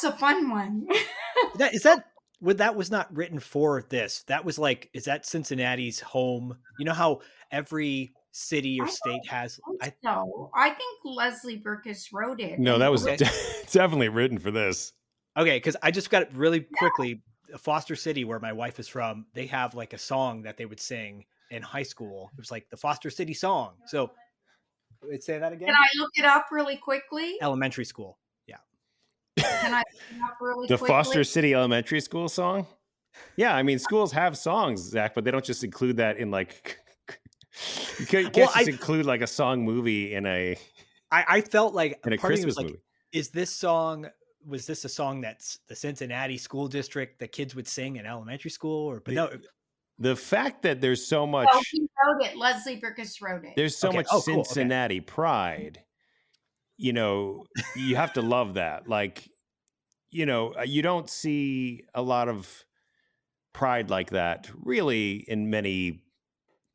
[0.04, 0.86] That's a fun one.
[1.56, 2.04] That is that
[2.40, 4.22] would that was not written for this.
[4.24, 6.56] That was like is that Cincinnati's home?
[6.78, 10.50] You know how every city or I state has I I think so.
[10.54, 12.58] I think Leslie Bricusse wrote it.
[12.58, 13.16] No, that was Okay.
[13.70, 14.92] definitely written for this.
[15.36, 17.22] Okay, because I just got it really quickly.
[17.58, 20.80] Foster City, where my wife is from, they have like a song that they would
[20.80, 22.30] sing in high school.
[22.32, 23.74] It was like the Foster City song.
[23.86, 24.10] So,
[25.02, 25.68] wait, say that again.
[25.68, 27.36] Can I look it up really quickly?
[27.40, 28.18] Elementary school.
[29.36, 29.58] Yeah.
[29.60, 30.88] Can I up really The quickly?
[30.94, 32.66] Foster City Elementary School song?
[33.36, 36.78] Yeah, I mean, schools have songs, Zak, but they don't just include that in like.
[37.98, 40.56] you can't, you can't Well, just I- include like a song movie in a
[41.12, 42.80] I, I felt like in a part of me was Christmas like, movie.
[43.12, 44.08] is this song
[44.46, 48.50] was this a song that's the Cincinnati school district that kids would sing in elementary
[48.50, 49.30] school or but The- no
[50.00, 52.36] The fact that there's so much, Oh, he wrote it.
[52.36, 53.52] Leslie Bricusse wrote it.
[53.56, 53.98] there's so Okay.
[53.98, 54.34] much Oh, cool.
[54.40, 54.42] Okay.
[54.48, 55.83] Cincinnati pride.
[56.76, 57.44] You know,
[57.76, 58.88] you have to love that.
[58.88, 59.28] Like,
[60.10, 62.64] you know, uh, you don't see a lot of
[63.52, 66.02] pride like that really in many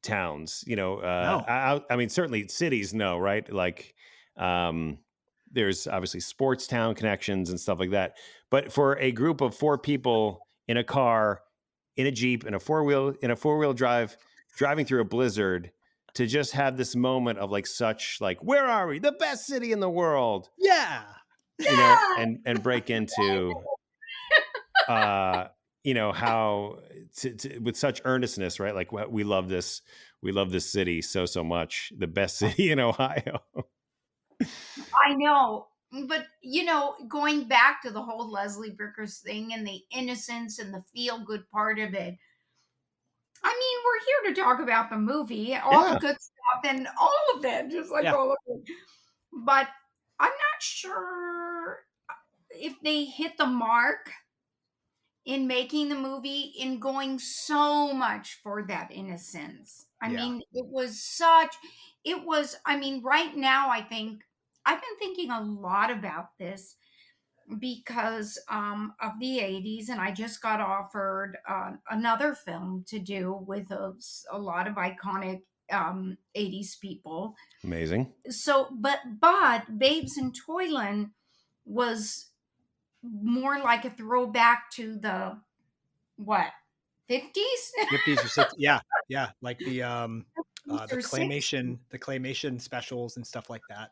[0.01, 0.63] towns.
[0.65, 1.53] You know, uh, No.
[1.53, 3.51] I, I mean, certainly cities, no, right?
[3.51, 3.93] Like,
[4.37, 4.99] um,
[5.51, 8.17] there's obviously sports town connections and stuff like that.
[8.49, 11.41] But for a group of four people in a car,
[11.97, 14.15] in a jeep, in a four wheel, in a four wheel drive,
[14.55, 15.71] driving through a blizzard,
[16.19, 18.99] to just have this moment of like such like, where are we?
[18.99, 21.03] The best city in the world, yeah
[21.59, 22.15] you know, Yeah.
[22.19, 23.53] and and break into,
[24.87, 25.47] uh,
[25.83, 26.79] you know how
[27.17, 28.73] to, to, with such earnestness, right?
[28.73, 29.81] Like we love this,
[30.21, 33.41] we love this city so so much, the best city in Ohio.
[34.41, 35.67] I know.
[36.07, 40.71] But, you know, going back to the whole Leslie Bricusse thing and the innocence and
[40.71, 42.15] the feel good part of it,
[43.43, 45.93] I mean, we're here to talk about the movie, all Yeah.
[45.93, 48.13] the good stuff and all of it, just like Yeah.
[48.13, 48.69] all of it.
[49.33, 49.69] But
[50.19, 51.85] I'm not sure
[52.51, 54.11] if they hit the mark
[55.25, 59.87] in making the movie in going so much for that innocence.
[60.01, 60.09] I Yeah.
[60.09, 61.55] mean, it was such,
[62.03, 64.23] it was, I mean, right now, I think
[64.65, 66.75] I've been thinking a lot about this
[67.57, 73.43] because um, of the 80s, and I just got offered uh, another film to do
[73.47, 77.35] with a lot of iconic um, 80s people.
[77.63, 78.11] Amazing.
[78.29, 81.11] So, but, but Babes in Toyland
[81.65, 82.27] was
[83.03, 85.39] more like a throwback to the
[86.17, 86.47] what
[87.09, 87.31] 50s
[87.91, 90.25] 50s or 60s yeah yeah like the um
[90.69, 91.09] uh, the Or 60s.
[91.09, 93.91] claymation the claymation specials and stuff like that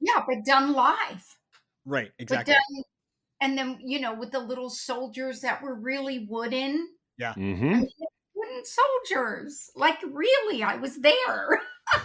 [0.00, 1.38] yeah but done live
[1.84, 2.82] right but exactly done
[3.40, 6.88] and then you know with the little soldiers that were really wooden.
[7.18, 7.34] Yeah.
[7.34, 7.82] Mm-hmm.
[8.34, 9.70] wooden soldiers.
[9.74, 11.60] Like really i was there.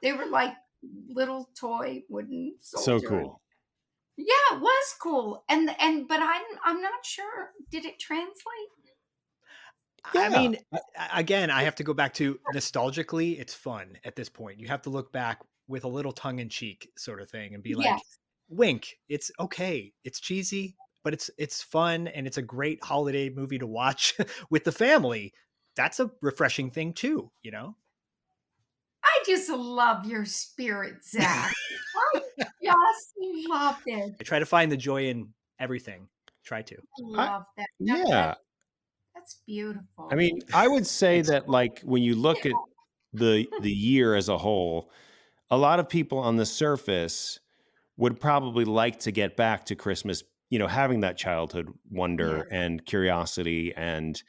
[0.00, 0.52] They were like
[1.08, 3.02] little toy wooden soldiers.
[3.02, 3.40] So cool.
[4.16, 5.42] yeah it was cool.
[5.48, 7.50] And and but i'm i'm not sure.
[7.70, 8.34] Did it translate?
[10.14, 14.14] I mean, a- a- again, I have to go back to nostalgically, it's fun at
[14.14, 14.60] this point.
[14.60, 17.62] You have to look back with a little tongue in cheek sort of thing and
[17.62, 19.92] be like, yes wink, it's okay.
[20.04, 24.14] It's cheesy, but it's it's fun and it's a great holiday movie to watch
[24.50, 25.32] with the family.
[25.76, 27.76] That's a refreshing thing too, you know?
[29.04, 31.52] I just love your spirit, Zak.
[32.14, 32.20] I
[32.62, 33.14] just
[33.48, 34.14] love it.
[34.20, 36.08] I try to find the joy in everything.
[36.44, 36.76] Try to.
[37.00, 37.66] Love that.
[37.80, 38.04] That- Yeah.
[38.10, 38.38] that-
[39.14, 40.08] that's beautiful.
[40.10, 42.52] I mean, I would say that like when you look at
[43.12, 44.90] the the year as a whole,
[45.50, 47.40] a lot of people on the surface
[47.98, 52.86] would probably like to get back to Christmas, you know, having that childhood wonder and
[52.86, 54.22] curiosity and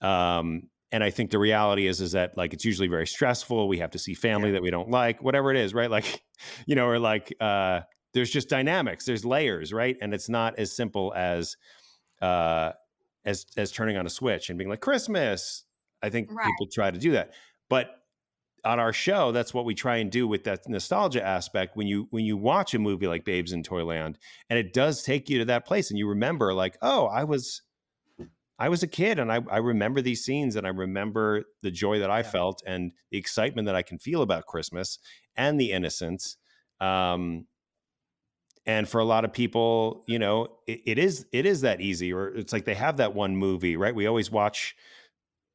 [0.00, 3.68] um and I think the reality is is that like it's usually very stressful.
[3.68, 5.90] We have to see family that we don't like, whatever it is, right?
[5.90, 6.22] Like,
[6.66, 7.82] you know, or like uh
[8.14, 9.96] there's just dynamics, there's layers, right?
[10.02, 11.56] And it's not as simple as
[12.20, 12.72] uh
[13.24, 15.64] as as turning on a switch and being like Christmas.
[16.02, 16.42] I think Right.
[16.42, 17.34] people try to do that.
[17.70, 18.01] But
[18.64, 21.76] on our show, that's what we try and do with that nostalgia aspect.
[21.76, 24.18] When you when you watch a movie like Babes in Toyland,
[24.50, 27.62] and it does take you to that place, and you remember, like, oh, I was,
[28.58, 31.98] I was a kid, and I I remember these scenes, and I remember the joy
[32.00, 32.24] that I Yeah.
[32.24, 34.98] felt, and the excitement that I can feel about Christmas,
[35.36, 36.36] and the innocence.
[36.80, 37.48] Um,
[38.64, 42.12] and for a lot of people, you know, it, it is it is that easy,
[42.12, 43.94] or it's like they have that one movie, right?
[43.94, 44.76] We always watch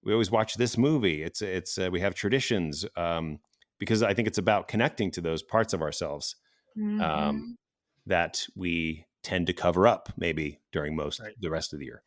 [0.08, 1.22] we always watch this movie.
[1.22, 3.40] It's it's uh, we have traditions um,
[3.78, 6.38] because I think it's about connecting to those parts of ourselves
[6.78, 7.02] Mhm.
[7.02, 7.58] um,
[8.06, 11.36] that we tend to cover up maybe during most Right.
[11.42, 12.04] the rest of the year.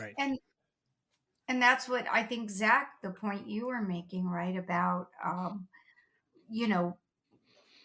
[0.00, 0.14] Right.
[0.18, 0.38] and
[1.48, 5.68] and that's what I think, Zak, the point you were making, right, about um,
[6.48, 6.96] you know,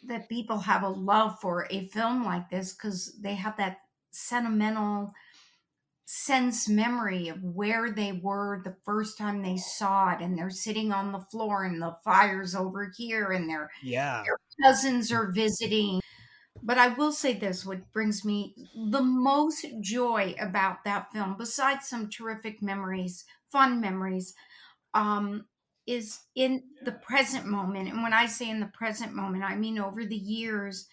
[0.07, 5.13] that people have a love for a film like this because they have that sentimental
[6.05, 10.91] sense memory of where they were the first time they saw it and they're sitting
[10.91, 14.31] on the floor and the fire's over here and their Yeah.
[14.63, 16.01] cousins are visiting.
[16.63, 18.55] But i will say this what brings me
[18.91, 24.33] the most joy about that film besides some terrific memories fun memories
[24.93, 25.47] um
[25.87, 27.89] is in the present moment.
[27.89, 30.87] And when i say in the present moment i mean over the years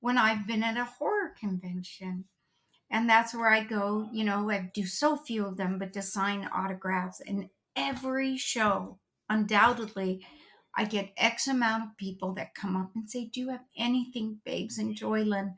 [0.00, 2.26] when i've been at a horror convention
[2.90, 4.08] and that's where I go.
[4.12, 7.20] You know, I do so few of them, but to sign autographs.
[7.20, 10.26] And every show, undoubtedly,
[10.76, 14.40] I get X amount of people that come up and say, "Do you have anything,
[14.44, 15.56] babes in Joyland?"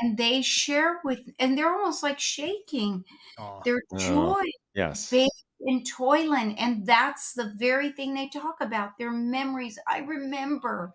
[0.00, 3.04] And they share with, and they're almost like shaking
[3.36, 3.64] Aw.
[3.64, 4.34] their Oh.
[4.34, 4.42] joy
[4.74, 5.28] Yes.
[5.28, 8.98] babes in Toyland, and that's the very thing they talk about.
[8.98, 9.78] Their memories.
[9.88, 10.94] I remember.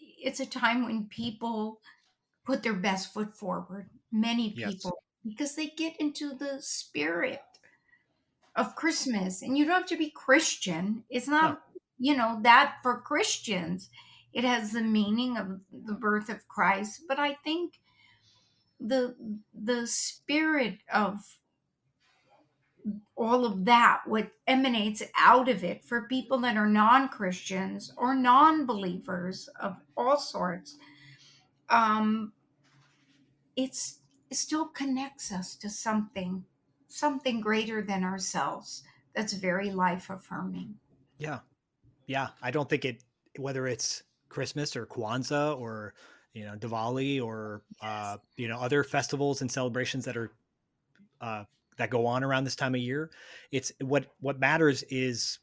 [0.00, 1.80] It's a time when people
[2.44, 3.90] put their best foot forward.
[4.12, 4.74] Many Yes.
[4.74, 7.42] people because they get into the spirit
[8.56, 11.04] of Christmas, and you don't have to be Christian.
[11.10, 11.62] It's not,
[11.98, 13.90] you know, that for Christians.
[14.32, 17.80] It has the meaning of the birth of Christ, but I think
[18.80, 19.16] the
[19.54, 21.18] the spirit of
[23.16, 29.48] all of that what emanates out of it for people that are non-christians or non-believers
[29.60, 30.76] of all sorts
[31.68, 32.32] um
[33.58, 33.98] it's
[34.30, 36.44] it still connects us to something
[36.86, 40.76] something greater than ourselves that's very life affirming
[41.18, 41.40] Yeah.
[42.06, 42.28] Yeah.
[42.40, 43.04] I don't think it,
[43.36, 45.94] whether it's Christmas or Kwanzaa or,
[46.32, 50.30] you know, Diwali or, uh, you know, other festivals and celebrations that are,
[51.20, 51.44] uh,
[51.76, 53.10] that go on around this time of year.
[53.50, 55.40] It's what, what matters is,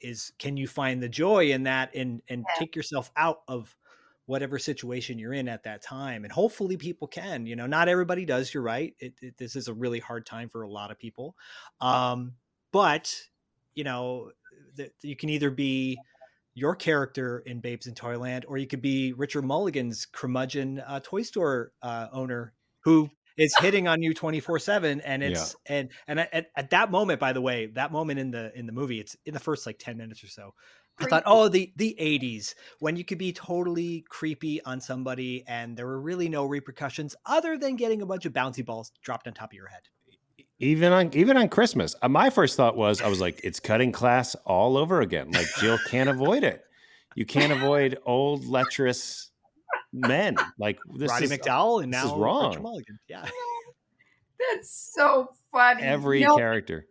[0.00, 3.74] is can you find the joy in that and, and take yourself out of
[4.26, 6.24] whatever situation you're in at that time.
[6.24, 8.52] And hopefully people can, you know, not everybody does.
[8.52, 8.94] You're right.
[8.98, 11.36] It, it, this is a really hard time for a lot of people.
[11.80, 12.34] Um,
[12.72, 13.14] but
[13.74, 14.32] you know,
[15.02, 15.98] you can either be
[16.54, 21.22] your character in Babes in Toyland, or you could be Richard Mulligan's curmudgeon uh, toy
[21.22, 25.02] store uh, owner who is hitting on you 24 seven.
[25.02, 25.28] And Yeah.
[25.28, 28.64] it's, and, and at, at that moment, by the way, that moment in the, in
[28.64, 30.54] the movie, it's in the first like 10 minutes or so.
[30.98, 35.76] I thought, oh, the the '80s when you could be totally creepy on somebody, and
[35.76, 39.34] there were really no repercussions other than getting a bunch of bouncy balls dropped on
[39.34, 39.82] top of your head.
[40.58, 43.92] Even on even on Christmas, uh, my first thought was I was like, it's cutting
[43.92, 45.30] class all over again.
[45.30, 46.62] Like Jill can't avoid it.
[47.14, 49.30] You can't avoid old lecherous
[49.92, 50.36] men.
[50.58, 52.62] Like this Roddy is McDowall and this now is wrong.
[52.62, 52.98] Mulligan.
[53.06, 53.28] Yeah,
[54.38, 56.86] that's so funny every No, character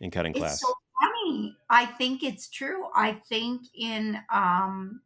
[0.00, 0.60] in cutting class.
[0.60, 1.56] So funny.
[1.70, 2.86] I think it's true.
[2.94, 5.00] I think in um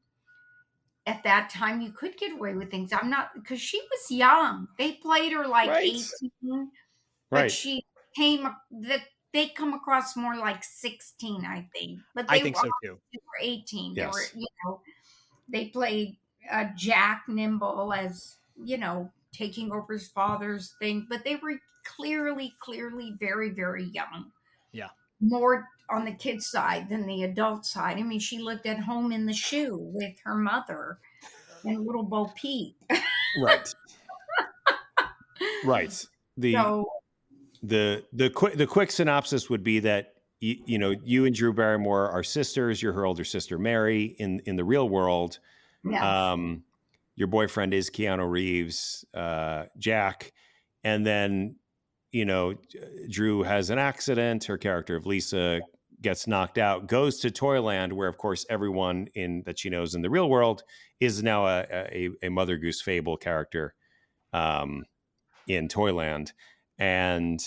[1.06, 2.92] at that time you could get away with things.
[2.92, 4.68] I'm not because she was young.
[4.78, 5.84] They played her like Right.
[5.84, 6.70] 18,
[7.30, 7.50] but right.
[7.50, 7.84] she
[8.16, 9.00] came that
[9.32, 12.00] they come across more like 16, I think.
[12.14, 12.98] But they I think so were, too.
[13.12, 13.94] they were 18.
[13.94, 14.04] Yes.
[14.04, 14.80] They were, you know,
[15.48, 16.16] they played
[16.50, 22.52] uh, Jack Nimble as, you know, taking over his father's thing, but they were clearly,
[22.60, 24.30] clearly very, very young.
[24.72, 24.88] Yeah.
[25.20, 27.98] More on the kids' side than the adult side.
[27.98, 30.98] I mean, she lived at home in the shoe with her mother
[31.64, 32.76] and little Bo Peep.
[33.40, 33.74] right.
[35.64, 36.06] right.
[36.38, 36.86] The So,
[37.62, 41.52] the the quick the quick synopsis would be that you, you know you and Drew
[41.52, 42.82] Barrymore are sisters.
[42.82, 45.40] You're her older sister Mary in in the real world.
[45.84, 46.32] yeah.
[46.32, 46.64] Um,
[47.16, 50.32] your boyfriend is Keanu Reeves, uh, Jack,
[50.82, 51.56] and then
[52.12, 52.54] you know
[53.10, 54.44] Drew has an accident.
[54.44, 55.60] Her character of Lisa
[56.02, 60.02] gets knocked out, goes to Toyland, where of course everyone in that she knows in
[60.02, 60.62] the real world
[61.00, 63.74] is now a a, a Mother Goose Fable character
[64.32, 64.84] um,
[65.48, 66.32] in Toyland,
[66.78, 67.40] and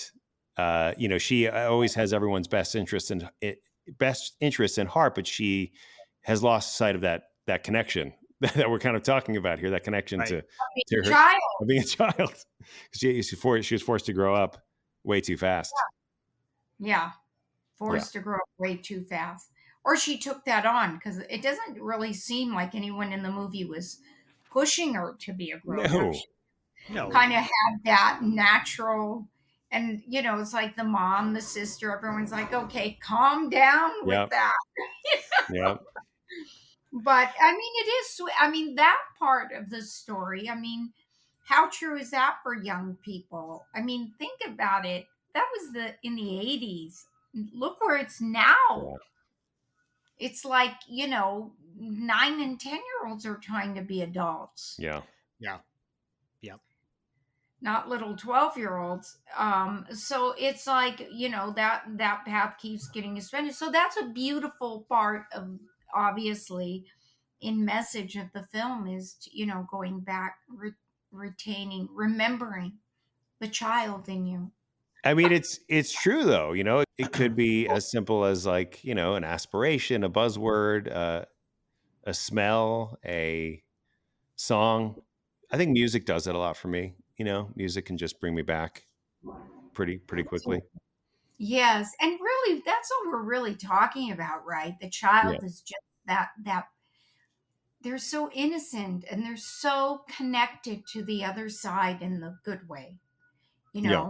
[0.58, 3.60] uh, you know she always has everyone's best interest in it,
[4.00, 5.74] best interest in heart, but she
[6.22, 9.84] has lost sight of that that connection that we're kind of talking about here, that
[9.84, 10.28] connection Right.
[10.30, 10.36] to,
[10.76, 11.68] Being to a her child.
[11.68, 12.34] being a child.
[12.94, 14.58] She, she, for, she was forced to grow up
[15.04, 15.72] way too fast.
[16.80, 17.12] Yeah.
[17.78, 19.52] Forced to grow up way too fast.
[19.84, 23.66] Or she took that on because it doesn't really seem like anyone in the movie
[23.66, 24.00] was
[24.52, 26.10] pushing her to be a grown No.
[26.12, 26.16] up.
[26.90, 27.10] No.
[27.10, 29.28] kind of had that natural
[29.72, 34.14] and you know it's like the mom the sister everyone's like okay calm down with
[34.14, 34.30] Yep.
[34.30, 34.54] that
[35.52, 35.78] Yeah.
[36.94, 40.94] but i mean it is sweet i mean that part of the story i mean
[41.46, 45.94] how true is that for young people i mean think about it that was the
[46.04, 47.06] in the 80s
[47.54, 48.96] look where it's now
[50.18, 55.02] it's like you know nine and ten year olds are trying to be adults Yeah.
[55.40, 55.58] Yeah.
[56.42, 56.60] Yep.
[57.62, 62.88] Not little 12 year olds um so it's like you know that that path keeps
[62.90, 65.60] getting expanded so that's a beautiful part of
[65.94, 66.86] obviously
[67.42, 70.72] in message of the film is you know going back re-
[71.12, 72.74] retaining remembering
[73.40, 74.52] the child in you
[75.06, 76.54] I mean, it's it's true though.
[76.54, 80.94] You know, it could be as simple as like you know an aspiration, a buzzword,
[80.94, 81.26] uh,
[82.06, 83.64] a smell, a
[84.38, 85.02] song.
[85.52, 86.96] I think music does it a lot for me.
[87.18, 88.86] You know, music can just bring me back
[89.74, 90.62] pretty pretty quickly.
[91.38, 96.30] yes and really that's what we're really talking about right the child is just that
[96.44, 96.66] that
[97.82, 102.98] they're so innocent and they're so connected to the other side in the good way
[103.74, 104.06] you Yeah.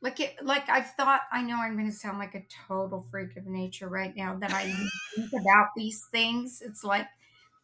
[0.00, 3.36] Like it like i've thought i know i'm going to sound like a total freak
[3.36, 4.64] of nature right now that i
[5.14, 6.60] think about these things.
[6.60, 7.06] It's like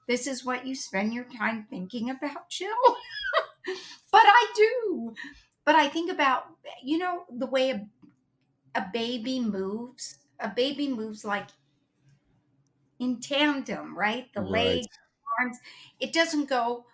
[0.09, 2.77] this is what you spend your time thinking about jill.
[4.11, 5.15] But i do.
[5.65, 6.45] But i think about
[6.83, 7.89] you know the way a,
[8.75, 11.51] a baby moves a baby moves like
[12.99, 14.33] in tandem right?
[14.35, 14.83] The Right.
[14.83, 14.87] legs
[15.41, 15.59] arms.
[16.01, 16.87] It doesn't go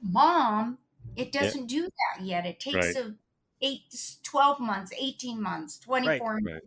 [0.00, 0.78] mom
[1.16, 2.46] it doesn't do that yet.
[2.46, 2.96] It takes Right.
[2.96, 3.16] a
[3.62, 3.82] eight
[4.24, 6.62] 12 months 18 months 24 months Right.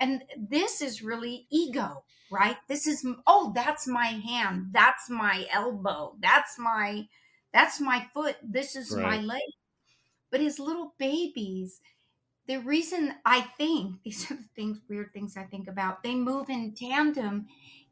[0.00, 2.58] and this is really ego right?
[2.68, 7.08] This is oh that's my hand that's my elbow that's my
[7.52, 9.42] that's my foot this is my leg.
[10.30, 11.80] But his little babies
[12.46, 16.50] the reason i think these are the things weird things i think about they move
[16.50, 17.46] in tandem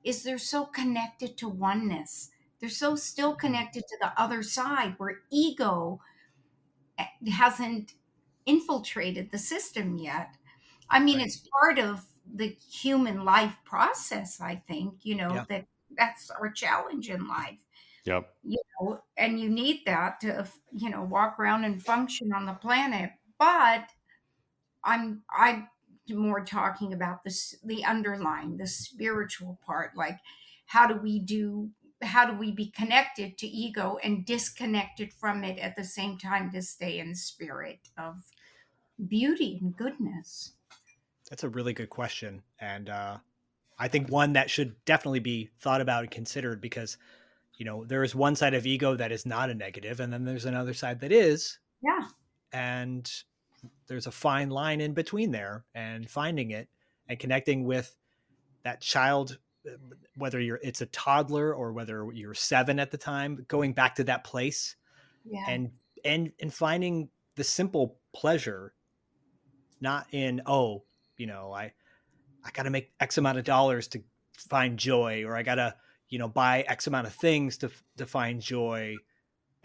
[0.05, 2.31] is they're so connected to oneness.
[2.61, 6.01] They're so still connected to the other side where ego
[6.99, 7.95] eh, hasn't
[8.49, 10.37] infiltrated the system yet
[10.91, 11.23] I mean, Right.
[11.23, 15.47] it's part of the human life process, I think, you know, Yeah.
[15.49, 17.61] that that's our challenge in life,
[18.05, 18.39] Yep.
[18.43, 22.55] you know, and you need that to, you know, walk around and function on the
[22.55, 23.13] planet.
[23.39, 23.91] But
[24.85, 25.69] I'm, I'm
[26.09, 29.97] more talking about this, the underlying, the spiritual part.
[29.97, 30.19] Like,
[30.67, 31.73] how do we do,
[32.03, 36.51] how do we be connected to ego and disconnected from it at the same time
[36.53, 38.25] to stay in spirit of
[39.07, 40.53] beauty and goodness?
[41.31, 42.43] That's a really good question.
[42.61, 43.19] And uh,
[43.79, 46.97] I think one that should definitely be thought about and considered because,
[47.57, 50.25] you know, there is one side of ego that is not a negative, and then
[50.25, 51.59] there's another side that is.
[51.83, 52.07] Yeah.
[52.53, 53.11] And
[53.87, 56.69] there's a fine line in between there and finding it
[57.09, 57.95] and connecting with
[58.65, 59.39] that child
[60.17, 64.05] whether you're it's a toddler or whether you're 7 at the time going back to
[64.05, 64.77] that place
[65.25, 65.45] Yeah.
[65.49, 65.71] and
[66.05, 68.73] and and finding the simple pleasure
[69.81, 70.83] not in oh
[71.16, 71.72] you know i
[72.45, 74.03] i gotta make x amount of dollars to
[74.37, 75.74] find joy or i gotta
[76.09, 78.95] you know buy x amount of things to to find joy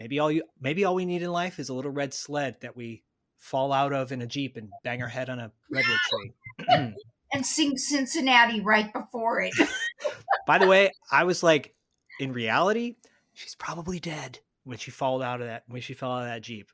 [0.00, 2.76] maybe all you maybe all we need in life is a little red sled that
[2.76, 3.02] we
[3.38, 6.32] fall out of in a jeep and bang our head on a redwood tree
[7.32, 9.52] and sing Cincinnati right before it.
[10.46, 11.74] by the way i was like
[12.20, 12.96] in reality
[13.32, 16.42] she's probably dead when she fell out of that when she fell out of that
[16.42, 16.70] jeep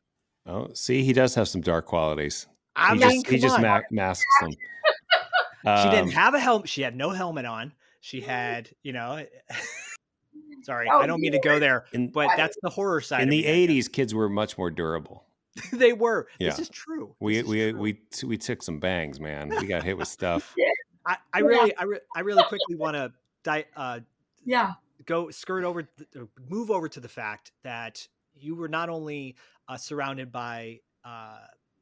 [0.46, 2.46] Oh, see, he does have some dark qualities.
[2.80, 4.50] I he mean, just, he come just ma- masks them.
[4.52, 6.68] she didn't Um, have a helmet.
[6.68, 7.72] She had no helmet on.
[8.00, 9.24] She had, you know,
[10.62, 13.22] sorry, Oh, I don't mean to go there, in, but that's the horror side.
[13.22, 13.86] in the me, I guess.
[13.88, 15.24] '80s, kids were much more durable.
[15.72, 16.28] they were.
[16.38, 17.14] This is true.
[17.20, 17.80] We is we true.
[17.80, 19.50] we t- we took some bangs, man.
[19.50, 20.54] We got hit with stuff.
[21.06, 23.10] I, I really, I, re- I really quickly want to
[23.42, 24.00] di- uh,
[24.44, 24.72] yeah.
[25.06, 29.34] go skirt over, th- move over to the fact that you were not only
[29.66, 31.38] uh, surrounded by uh,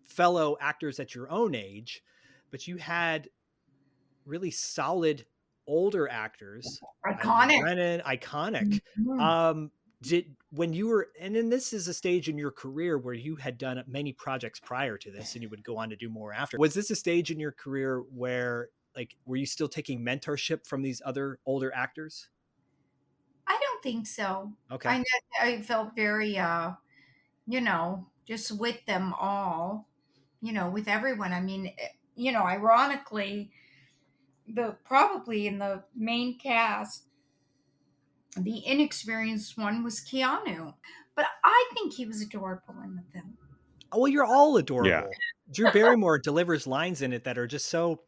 [0.08, 2.02] fellow actors at your own age,
[2.50, 3.28] but you had
[4.24, 5.26] really solid
[5.66, 6.80] older actors.
[7.06, 7.60] Iconic.
[7.60, 8.80] Brennan, iconic.
[8.98, 9.20] Mhm.
[9.20, 13.14] Um, did when you were, and then this is a stage in your career where
[13.14, 16.08] you had done many projects prior to this, and you would go on to do
[16.08, 16.56] more after.
[16.56, 20.82] Was this a stage in your career where, like, were you still taking mentorship from
[20.82, 22.28] these other older actors?
[23.46, 24.52] I don't think so.
[24.70, 24.88] Okay.
[24.88, 25.04] I know
[25.40, 26.72] I felt very uh
[27.46, 29.87] you know, just with them all,
[30.40, 31.32] you know, with everyone.
[31.32, 33.50] I mean, eh, you know, ironically,
[34.46, 37.04] the probably in the main cast,
[38.36, 40.74] the inexperienced one was Keanu.
[41.14, 43.36] But I think he was adorable in the film.
[43.90, 45.10] Oh, well, you're all adorable.
[45.50, 48.02] Drew Barrymore delivers lines in it that are just so.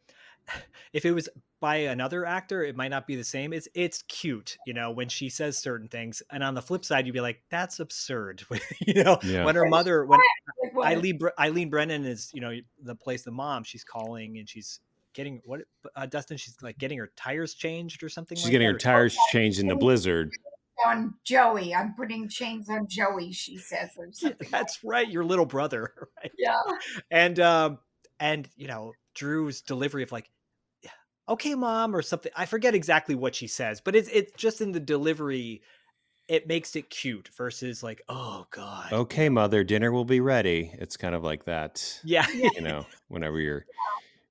[0.92, 1.28] If it was
[1.60, 3.52] by another actor, it might not be the same.
[3.52, 7.06] It's it's cute, you know, when she says certain things, and on the flip side,
[7.06, 8.42] you'd be like, "That's absurd,"
[8.86, 9.18] you know.
[9.22, 9.44] Yeah.
[9.44, 10.20] When her mother, when
[10.82, 14.80] Eileen Eileen Brennan is, you know, the place the mom, she's calling and she's
[15.12, 15.60] getting what
[15.96, 18.36] uh, Dustin, she's like getting her tires changed or something.
[18.36, 20.30] She's like getting that, her tires changed in the blizzard.
[20.86, 21.74] on Joey.
[21.74, 24.48] I'm putting chains on Joey, she says, or something.
[24.50, 25.92] That's right, your little brother,
[26.22, 26.32] right?
[26.38, 26.60] yeah.
[27.10, 27.78] and um
[28.18, 30.30] and you know drew's delivery of like "Yeah,
[31.30, 34.72] okay mom or something i forget exactly what she says but it's it's just in
[34.72, 35.62] the delivery
[36.28, 40.70] it makes it cute versus like oh god Okay, mother, dinner will be ready.
[40.74, 42.00] It's kind of like that.
[42.04, 43.64] yeah you know, whenever you're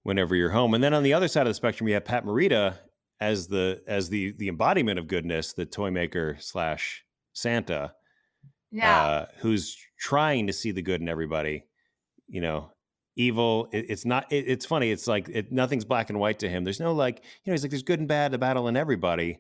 [0.04, 0.74] whenever you're home.
[0.74, 2.78] And then on the other side of the spectrum, you have Pat Morita
[3.20, 7.94] as the as the the embodiment of goodness, the toy maker slash Santa,
[8.72, 8.98] Yeah.
[8.98, 11.66] uh, who's trying to see the good in everybody.
[12.30, 12.72] You know,
[13.20, 13.68] evil.
[13.72, 14.32] It, it's not.
[14.32, 14.92] It, it's funny.
[14.92, 16.64] It's like it, nothing's black and white to him.
[16.64, 17.18] There's no like.
[17.44, 19.40] You know, he's like there's good and bad, the battle in everybody.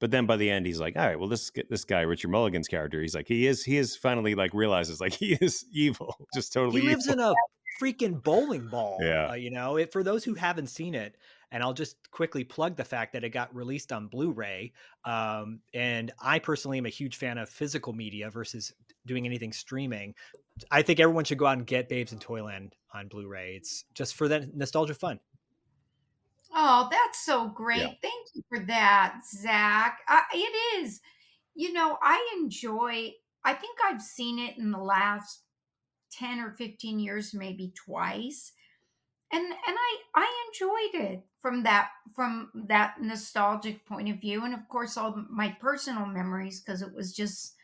[0.00, 2.68] But then by the end, he's like, all right, well, this this guy, Richard Mulligan's
[2.68, 6.52] character, he's like, he is, he is finally like realizes like he is evil, just
[6.52, 6.80] totally.
[6.82, 7.18] he lives evil.
[7.18, 7.34] in a
[7.82, 9.30] freaking bowling ball Yeah.
[9.30, 11.16] uh, you know it, for those who haven't seen it
[11.52, 14.72] and i'll just quickly plug the fact that it got released on blu-ray
[15.04, 18.72] um, and i personally am a huge fan of physical media versus
[19.06, 20.14] doing anything streaming
[20.70, 24.14] i think everyone should go out and get babes in toyland on blu-ray it's just
[24.14, 25.18] for that nostalgia fun
[26.54, 27.80] Oh, that's so great.
[27.80, 27.92] Yeah.
[28.02, 29.98] Thank you for that, Zak.
[30.08, 31.00] I, it is.
[31.54, 33.12] You know, I enjoy,
[33.44, 35.42] I think I've seen it in the last
[36.12, 38.52] 10 or 15 years, maybe twice.
[39.30, 44.54] And and I I enjoyed it from that from that nostalgic point of view and
[44.54, 47.56] of course all my personal memories because it was just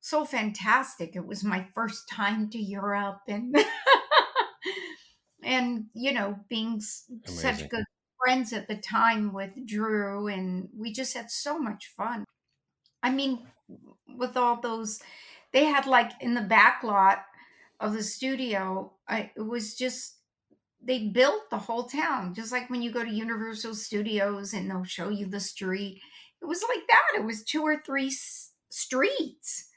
[0.00, 1.14] so fantastic.
[1.14, 3.54] It was my first time to Europe and
[5.42, 7.84] and you know being s- such good
[8.24, 12.24] friends at the time with Drew and we just had so much fun.
[13.02, 13.48] I mean
[14.08, 15.02] with all those
[15.52, 17.26] they had like in the back lot
[17.80, 20.21] of the studio I, it was just
[20.84, 24.84] they built the whole town just like when you go to Universal Studios and they'll
[24.84, 26.00] show you the street.
[26.40, 27.20] It was like that.
[27.20, 29.68] It was two or three s- streets.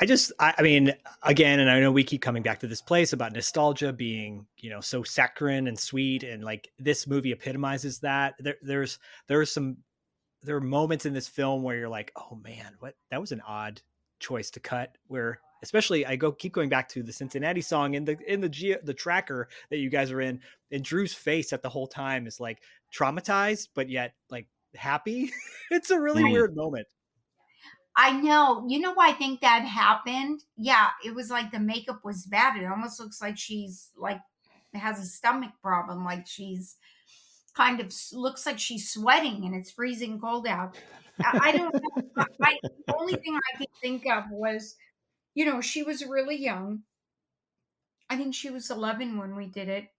[0.00, 0.92] I just, I, I mean,
[1.22, 4.70] again, and I know we keep coming back to this place about nostalgia being, you
[4.70, 8.34] know, so saccharine and sweet, and like this movie epitomizes that.
[8.38, 9.78] There, there's, there's some,
[10.42, 13.42] there are moments in this film where you're like, oh man, what that was an
[13.46, 13.80] odd
[14.18, 14.96] choice to cut.
[15.06, 18.48] Where, especially, I go keep going back to the Cincinnati song in the in the
[18.48, 20.40] G, the tracker that you guys are in,
[20.70, 22.62] and Drew's face at the whole time is like
[22.94, 25.30] traumatized, but yet like happy.
[25.70, 26.32] it's a really Mm.
[26.32, 26.86] weird moment.
[27.94, 28.64] I know.
[28.68, 30.42] You know why I think that happened?
[30.56, 32.56] Yeah, it was like the makeup was bad.
[32.60, 34.20] It almost looks like she's like
[34.74, 36.02] has a stomach problem.
[36.04, 36.76] Like she's
[37.54, 40.74] kind of looks like she's sweating and it's freezing cold out.
[41.22, 42.24] I, don't know.
[42.42, 44.74] I, the only thing I could think of was,
[45.34, 46.84] you know, she was really young.
[48.08, 49.92] I think she was 11 when we did it.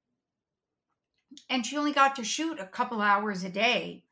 [1.50, 4.04] And she only got to shoot a couple hours a day.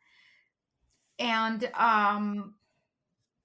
[1.19, 2.55] And um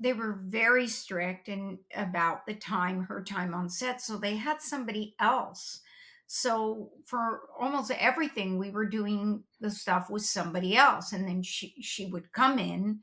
[0.00, 4.60] they were very strict and about the time her time on set so they had
[4.62, 5.82] somebody else
[6.26, 11.80] so for almost everything we were doing the stuff with somebody else and then she
[11.82, 13.02] she would come in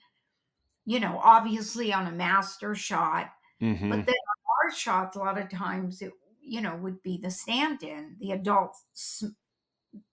[0.86, 3.90] you know obviously on a master shot Mhm.
[3.90, 4.16] but then
[4.64, 6.12] our shots a lot of times it
[6.42, 8.76] you know would be the stand-in the adult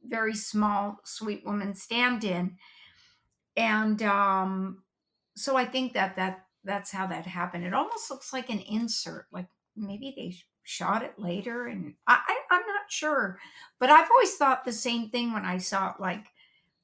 [0.05, 2.57] very small sweet woman stand-in.
[3.57, 4.85] And um
[5.37, 7.65] so i think that that that's how that happened.
[7.65, 9.47] It almost looks like an insert like
[9.77, 13.41] maybe they shot it later and I, I i'm not sure
[13.81, 16.27] but i've always thought the same thing when i saw it like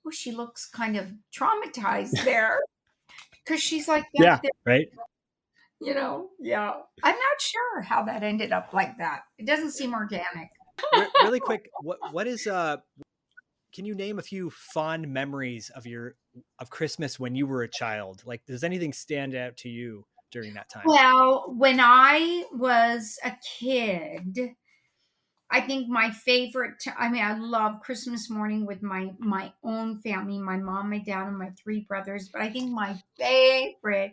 [0.07, 2.61] oh she looks kind of traumatized there.
[3.45, 4.89] Because she's like, Yeah, there, right.
[5.81, 6.72] You know, yeah.
[7.03, 9.22] I'm not sure how that ended up like that.
[9.39, 10.51] It doesn't seem organic.
[11.22, 12.79] Really quick, what what is uh?
[13.74, 16.16] Can you name a few fond memories of your
[16.59, 18.22] of Christmas when you were a child?
[18.24, 20.85] Like, does anything stand out to you during that time?
[20.87, 24.55] Well, when I was a kid,
[25.51, 26.81] I think my favorite.
[26.81, 30.99] T- I mean, I love Christmas morning with my my own family, my mom, my
[30.99, 32.31] dad, and my three brothers.
[32.33, 34.12] But I think my favorite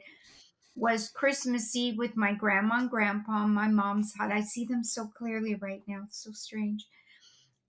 [0.75, 4.31] was Christmas Eve with my grandma and grandpa on my mom's side.
[4.31, 6.03] I see them so clearly right now.
[6.05, 6.87] It's so strange.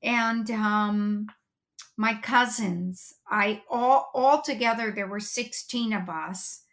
[0.02, 1.28] And um
[1.96, 6.64] my cousins, I all all together there were 16 of us.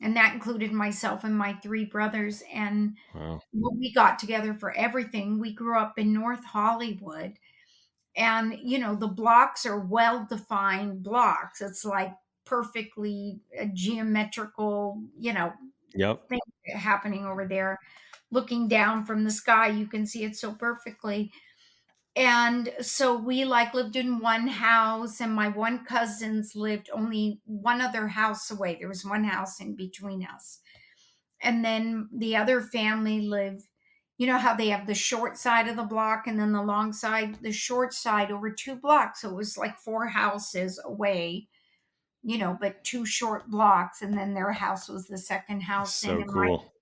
[0.00, 2.42] And that included myself and my three brothers.
[2.52, 3.42] And Wow.
[3.52, 5.40] we got together for everything.
[5.40, 7.38] We grew up in North Hollywood.
[8.16, 11.60] And, you know, the blocks are well defined blocks.
[11.60, 12.14] It's like
[12.46, 15.52] perfectly uh, geometrical, you know,
[15.94, 16.28] Yep.
[16.28, 17.78] thing happening over there.
[18.30, 21.32] Looking down from the sky, you can see it so perfectly.
[22.16, 27.80] And so we like lived in one house, and my one cousins lived only one
[27.82, 28.76] other house away.
[28.76, 30.60] There was one house in between us.
[31.40, 33.68] And then the other family lived,
[34.18, 36.92] you know how they have the short side of the block and then the long
[36.92, 39.20] side, the short side over two blocks.
[39.22, 41.48] So it was like four houses away,
[42.26, 44.02] you know, but two short blocks.
[44.02, 45.94] And then their house was the second house.
[45.94, 46.72] So and my cool.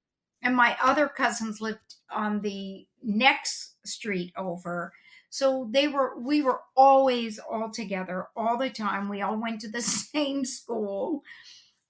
[0.42, 4.92] and my other cousins lived on the next street over
[5.28, 9.68] so they were we were always all together all the time we all went to
[9.68, 11.22] the same school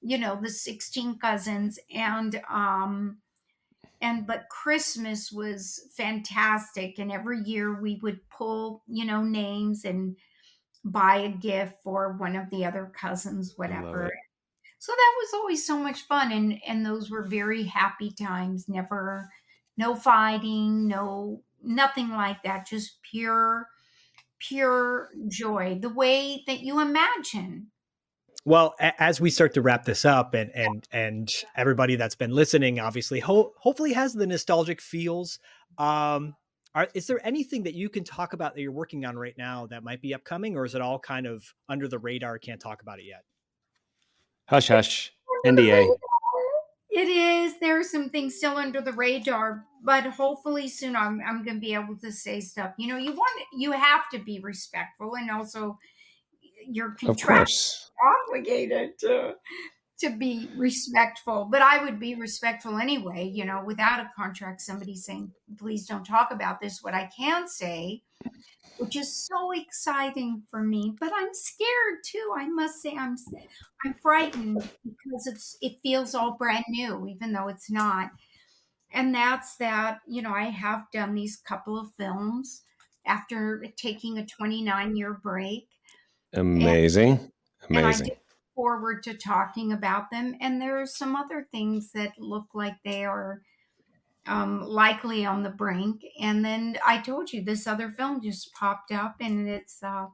[0.00, 3.18] you know the 16 cousins and um
[4.00, 10.16] and but christmas was fantastic and every year we would pull you know names and
[10.84, 14.12] buy a gift for one of the other cousins whatever.
[14.78, 19.30] so that was always so much fun and and those were very happy times never
[19.76, 23.68] no fighting no nothing like that just pure
[24.38, 27.70] pure joy the way that you imagine.
[28.44, 32.32] Well, a- as we start to wrap this up, and and and everybody that's been
[32.32, 35.38] listening, obviously, ho- hopefully has the nostalgic feels.
[35.78, 36.34] Um,
[36.74, 39.66] are, is there anything that you can talk about that you're working on right now
[39.66, 42.38] that might be upcoming, or is it all kind of under the radar?
[42.38, 43.22] Can't talk about it yet.
[44.48, 45.12] Hush, hush.
[45.46, 45.86] NDA.
[46.90, 51.44] it is there are some things still under the radar but hopefully soon i'm, I'm
[51.44, 54.40] going to be able to say stuff you know you want you have to be
[54.40, 55.78] respectful and also
[56.66, 57.90] you're Of contractually course.
[58.28, 59.34] obligated to
[60.04, 64.94] to be respectful but i would be respectful anyway you know without a contract somebody
[64.94, 68.02] saying please don't talk about this what i can say
[68.76, 73.16] which is so exciting for me but i'm scared too i must say i'm
[73.84, 78.10] i'm frightened because it's it feels all brand new even though it's not
[78.92, 82.62] and that's that you know i have done these couple of films
[83.06, 85.68] after taking a 29 year break
[86.34, 87.30] Amazing.
[87.70, 88.08] and Amazing.
[88.08, 88.18] look
[88.54, 90.34] forward to talking about them.
[90.40, 93.42] And there are some other things that look like they are
[94.26, 96.02] um, likely on the brink.
[96.20, 100.06] And then I told you this other film just popped up, and it's uh,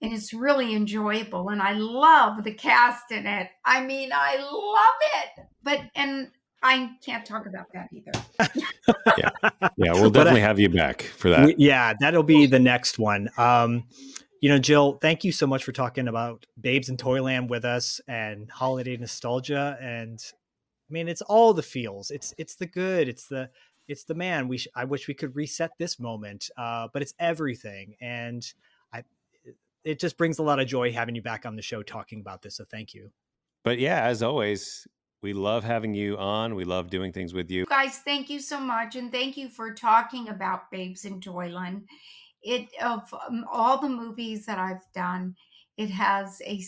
[0.00, 1.50] and it's really enjoyable.
[1.50, 3.48] And I love the cast in it.
[3.64, 5.00] I mean, I love
[5.38, 5.46] it.
[5.62, 6.28] But and
[6.62, 8.12] I can't talk about that either.
[9.18, 9.30] Yeah,
[9.76, 11.58] yeah, we'll But I- definitely have you back for that.
[11.60, 13.28] Yeah, that'll be the next one.
[13.36, 13.84] Um,
[14.42, 18.00] you know, Jill, thank you so much for talking about Babes in Toyland with us
[18.08, 19.78] and holiday nostalgia.
[19.80, 22.10] And I mean, it's all the feels.
[22.10, 23.08] It's it's the good.
[23.08, 23.48] It's the
[23.86, 24.48] it's the man.
[24.48, 27.94] We sh- I wish we could reset this moment, uh, but it's everything.
[28.00, 28.44] And
[28.92, 29.04] I,
[29.84, 32.42] it just brings a lot of joy having you back on the show talking about
[32.42, 32.56] this.
[32.56, 33.12] So thank you.
[33.62, 34.88] But yeah, as always,
[35.22, 36.56] we love having you on.
[36.56, 37.64] We love doing things with you.
[37.66, 41.84] guys thank you so much and thank you for talking about babes in toyland
[42.42, 45.34] it of um, all the movies that i've done
[45.76, 46.60] it has a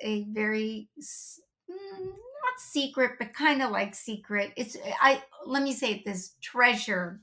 [0.00, 4.52] a very mm, not secret but kind of like secret.
[4.56, 7.20] It's i let me say it this treasure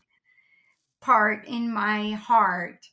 [1.02, 2.86] part in my heart.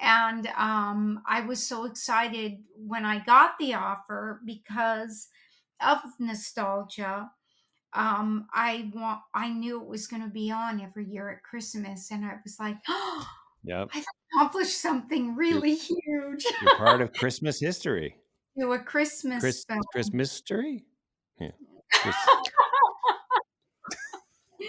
[0.00, 5.28] And um, i was so excited when i got the offer because
[5.80, 7.30] of nostalgia.
[7.94, 12.10] Um i want i knew it was going to be on every year at christmas
[12.10, 13.26] and i was like oh
[13.66, 13.88] Yep.
[13.94, 18.16] i've accomplished something really huge You're part of Christmas history.
[18.58, 19.64] to a christmas Chris.
[19.92, 20.84] Christmas history?
[21.40, 21.50] Yeah.
[21.92, 22.14] Chris-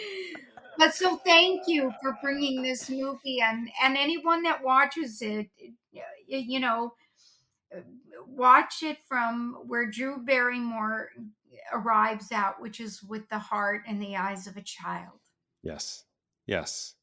[0.77, 5.47] but so thank you for bringing this movie and and anyone that watches it
[6.27, 6.93] you know
[7.75, 7.79] uh,
[8.27, 11.09] watch it from where drew barrymore
[11.73, 15.19] arrives at, which is with the heart and the eyes of a child.
[15.63, 16.05] Yes.
[16.45, 16.93] Yes.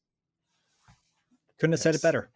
[1.59, 2.29] Couldn't have said it better.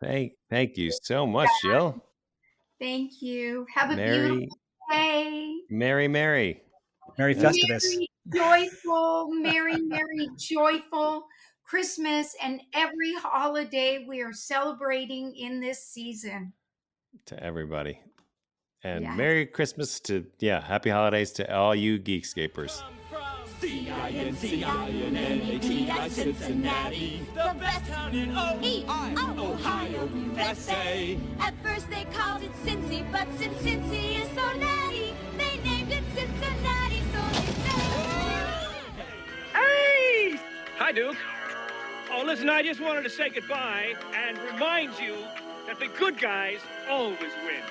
[0.00, 2.00] Thank, thank you so much, Jill.
[2.80, 3.66] Thank you.
[3.74, 4.58] Have a Merry, beautiful
[4.92, 5.54] day.
[5.70, 6.62] Merry, Merry.
[7.18, 7.82] Merry Festivus.
[7.84, 11.26] Merry, joyful, merry, merry, joyful
[11.64, 16.52] Christmas and every holiday we are celebrating in this season.
[17.26, 18.00] to everybody.
[18.84, 19.14] And Yeah.
[19.16, 22.80] Merry Christmas to, yeah, happy holidays to all you Geekscapers.
[23.60, 24.68] C-I-N-C-I-N-N-A-T-I,
[26.08, 31.18] Cincinnati, the best town in Ohio, Ohio, USA.
[31.40, 36.04] At first they called it Cincy, but since Cincy is so natty, they named it
[36.14, 37.82] Cincinnati, so they say.
[39.52, 40.38] Hey!
[40.78, 41.16] Hi, Duke.
[42.12, 45.16] Oh, listen, I just wanted to say goodbye and remind you
[45.66, 47.64] that the good guys always win,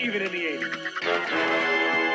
[0.00, 2.09] even in the 80s.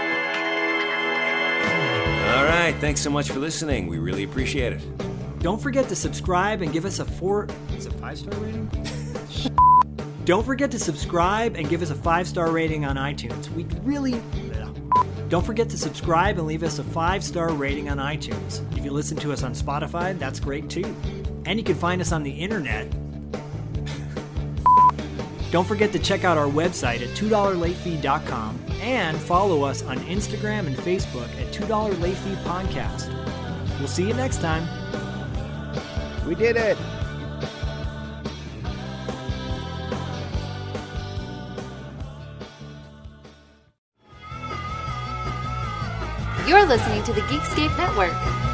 [2.36, 3.88] All right, thanks so much for listening.
[3.88, 5.40] We really appreciate it.
[5.40, 7.48] Don't forget to subscribe and give us a four.
[7.78, 8.70] Is it five star rating?
[10.26, 13.50] Don't forget to subscribe and give us a five star rating on iTunes.
[13.52, 14.22] We really.
[15.30, 18.70] Don't forget to subscribe and leave us a five star rating on iTunes.
[18.78, 20.94] If you listen to us on Spotify, that's great too.
[21.46, 22.94] And you can find us on the internet.
[25.56, 30.76] Don't forget to check out our website at $2latefee.com and follow us on Instagram and
[30.76, 33.08] Facebook at $2 Late Fee Podcast.
[33.80, 34.68] We'll see you next time.
[36.28, 36.78] We did it.
[46.46, 48.45] You're listening to the Geekscape Network.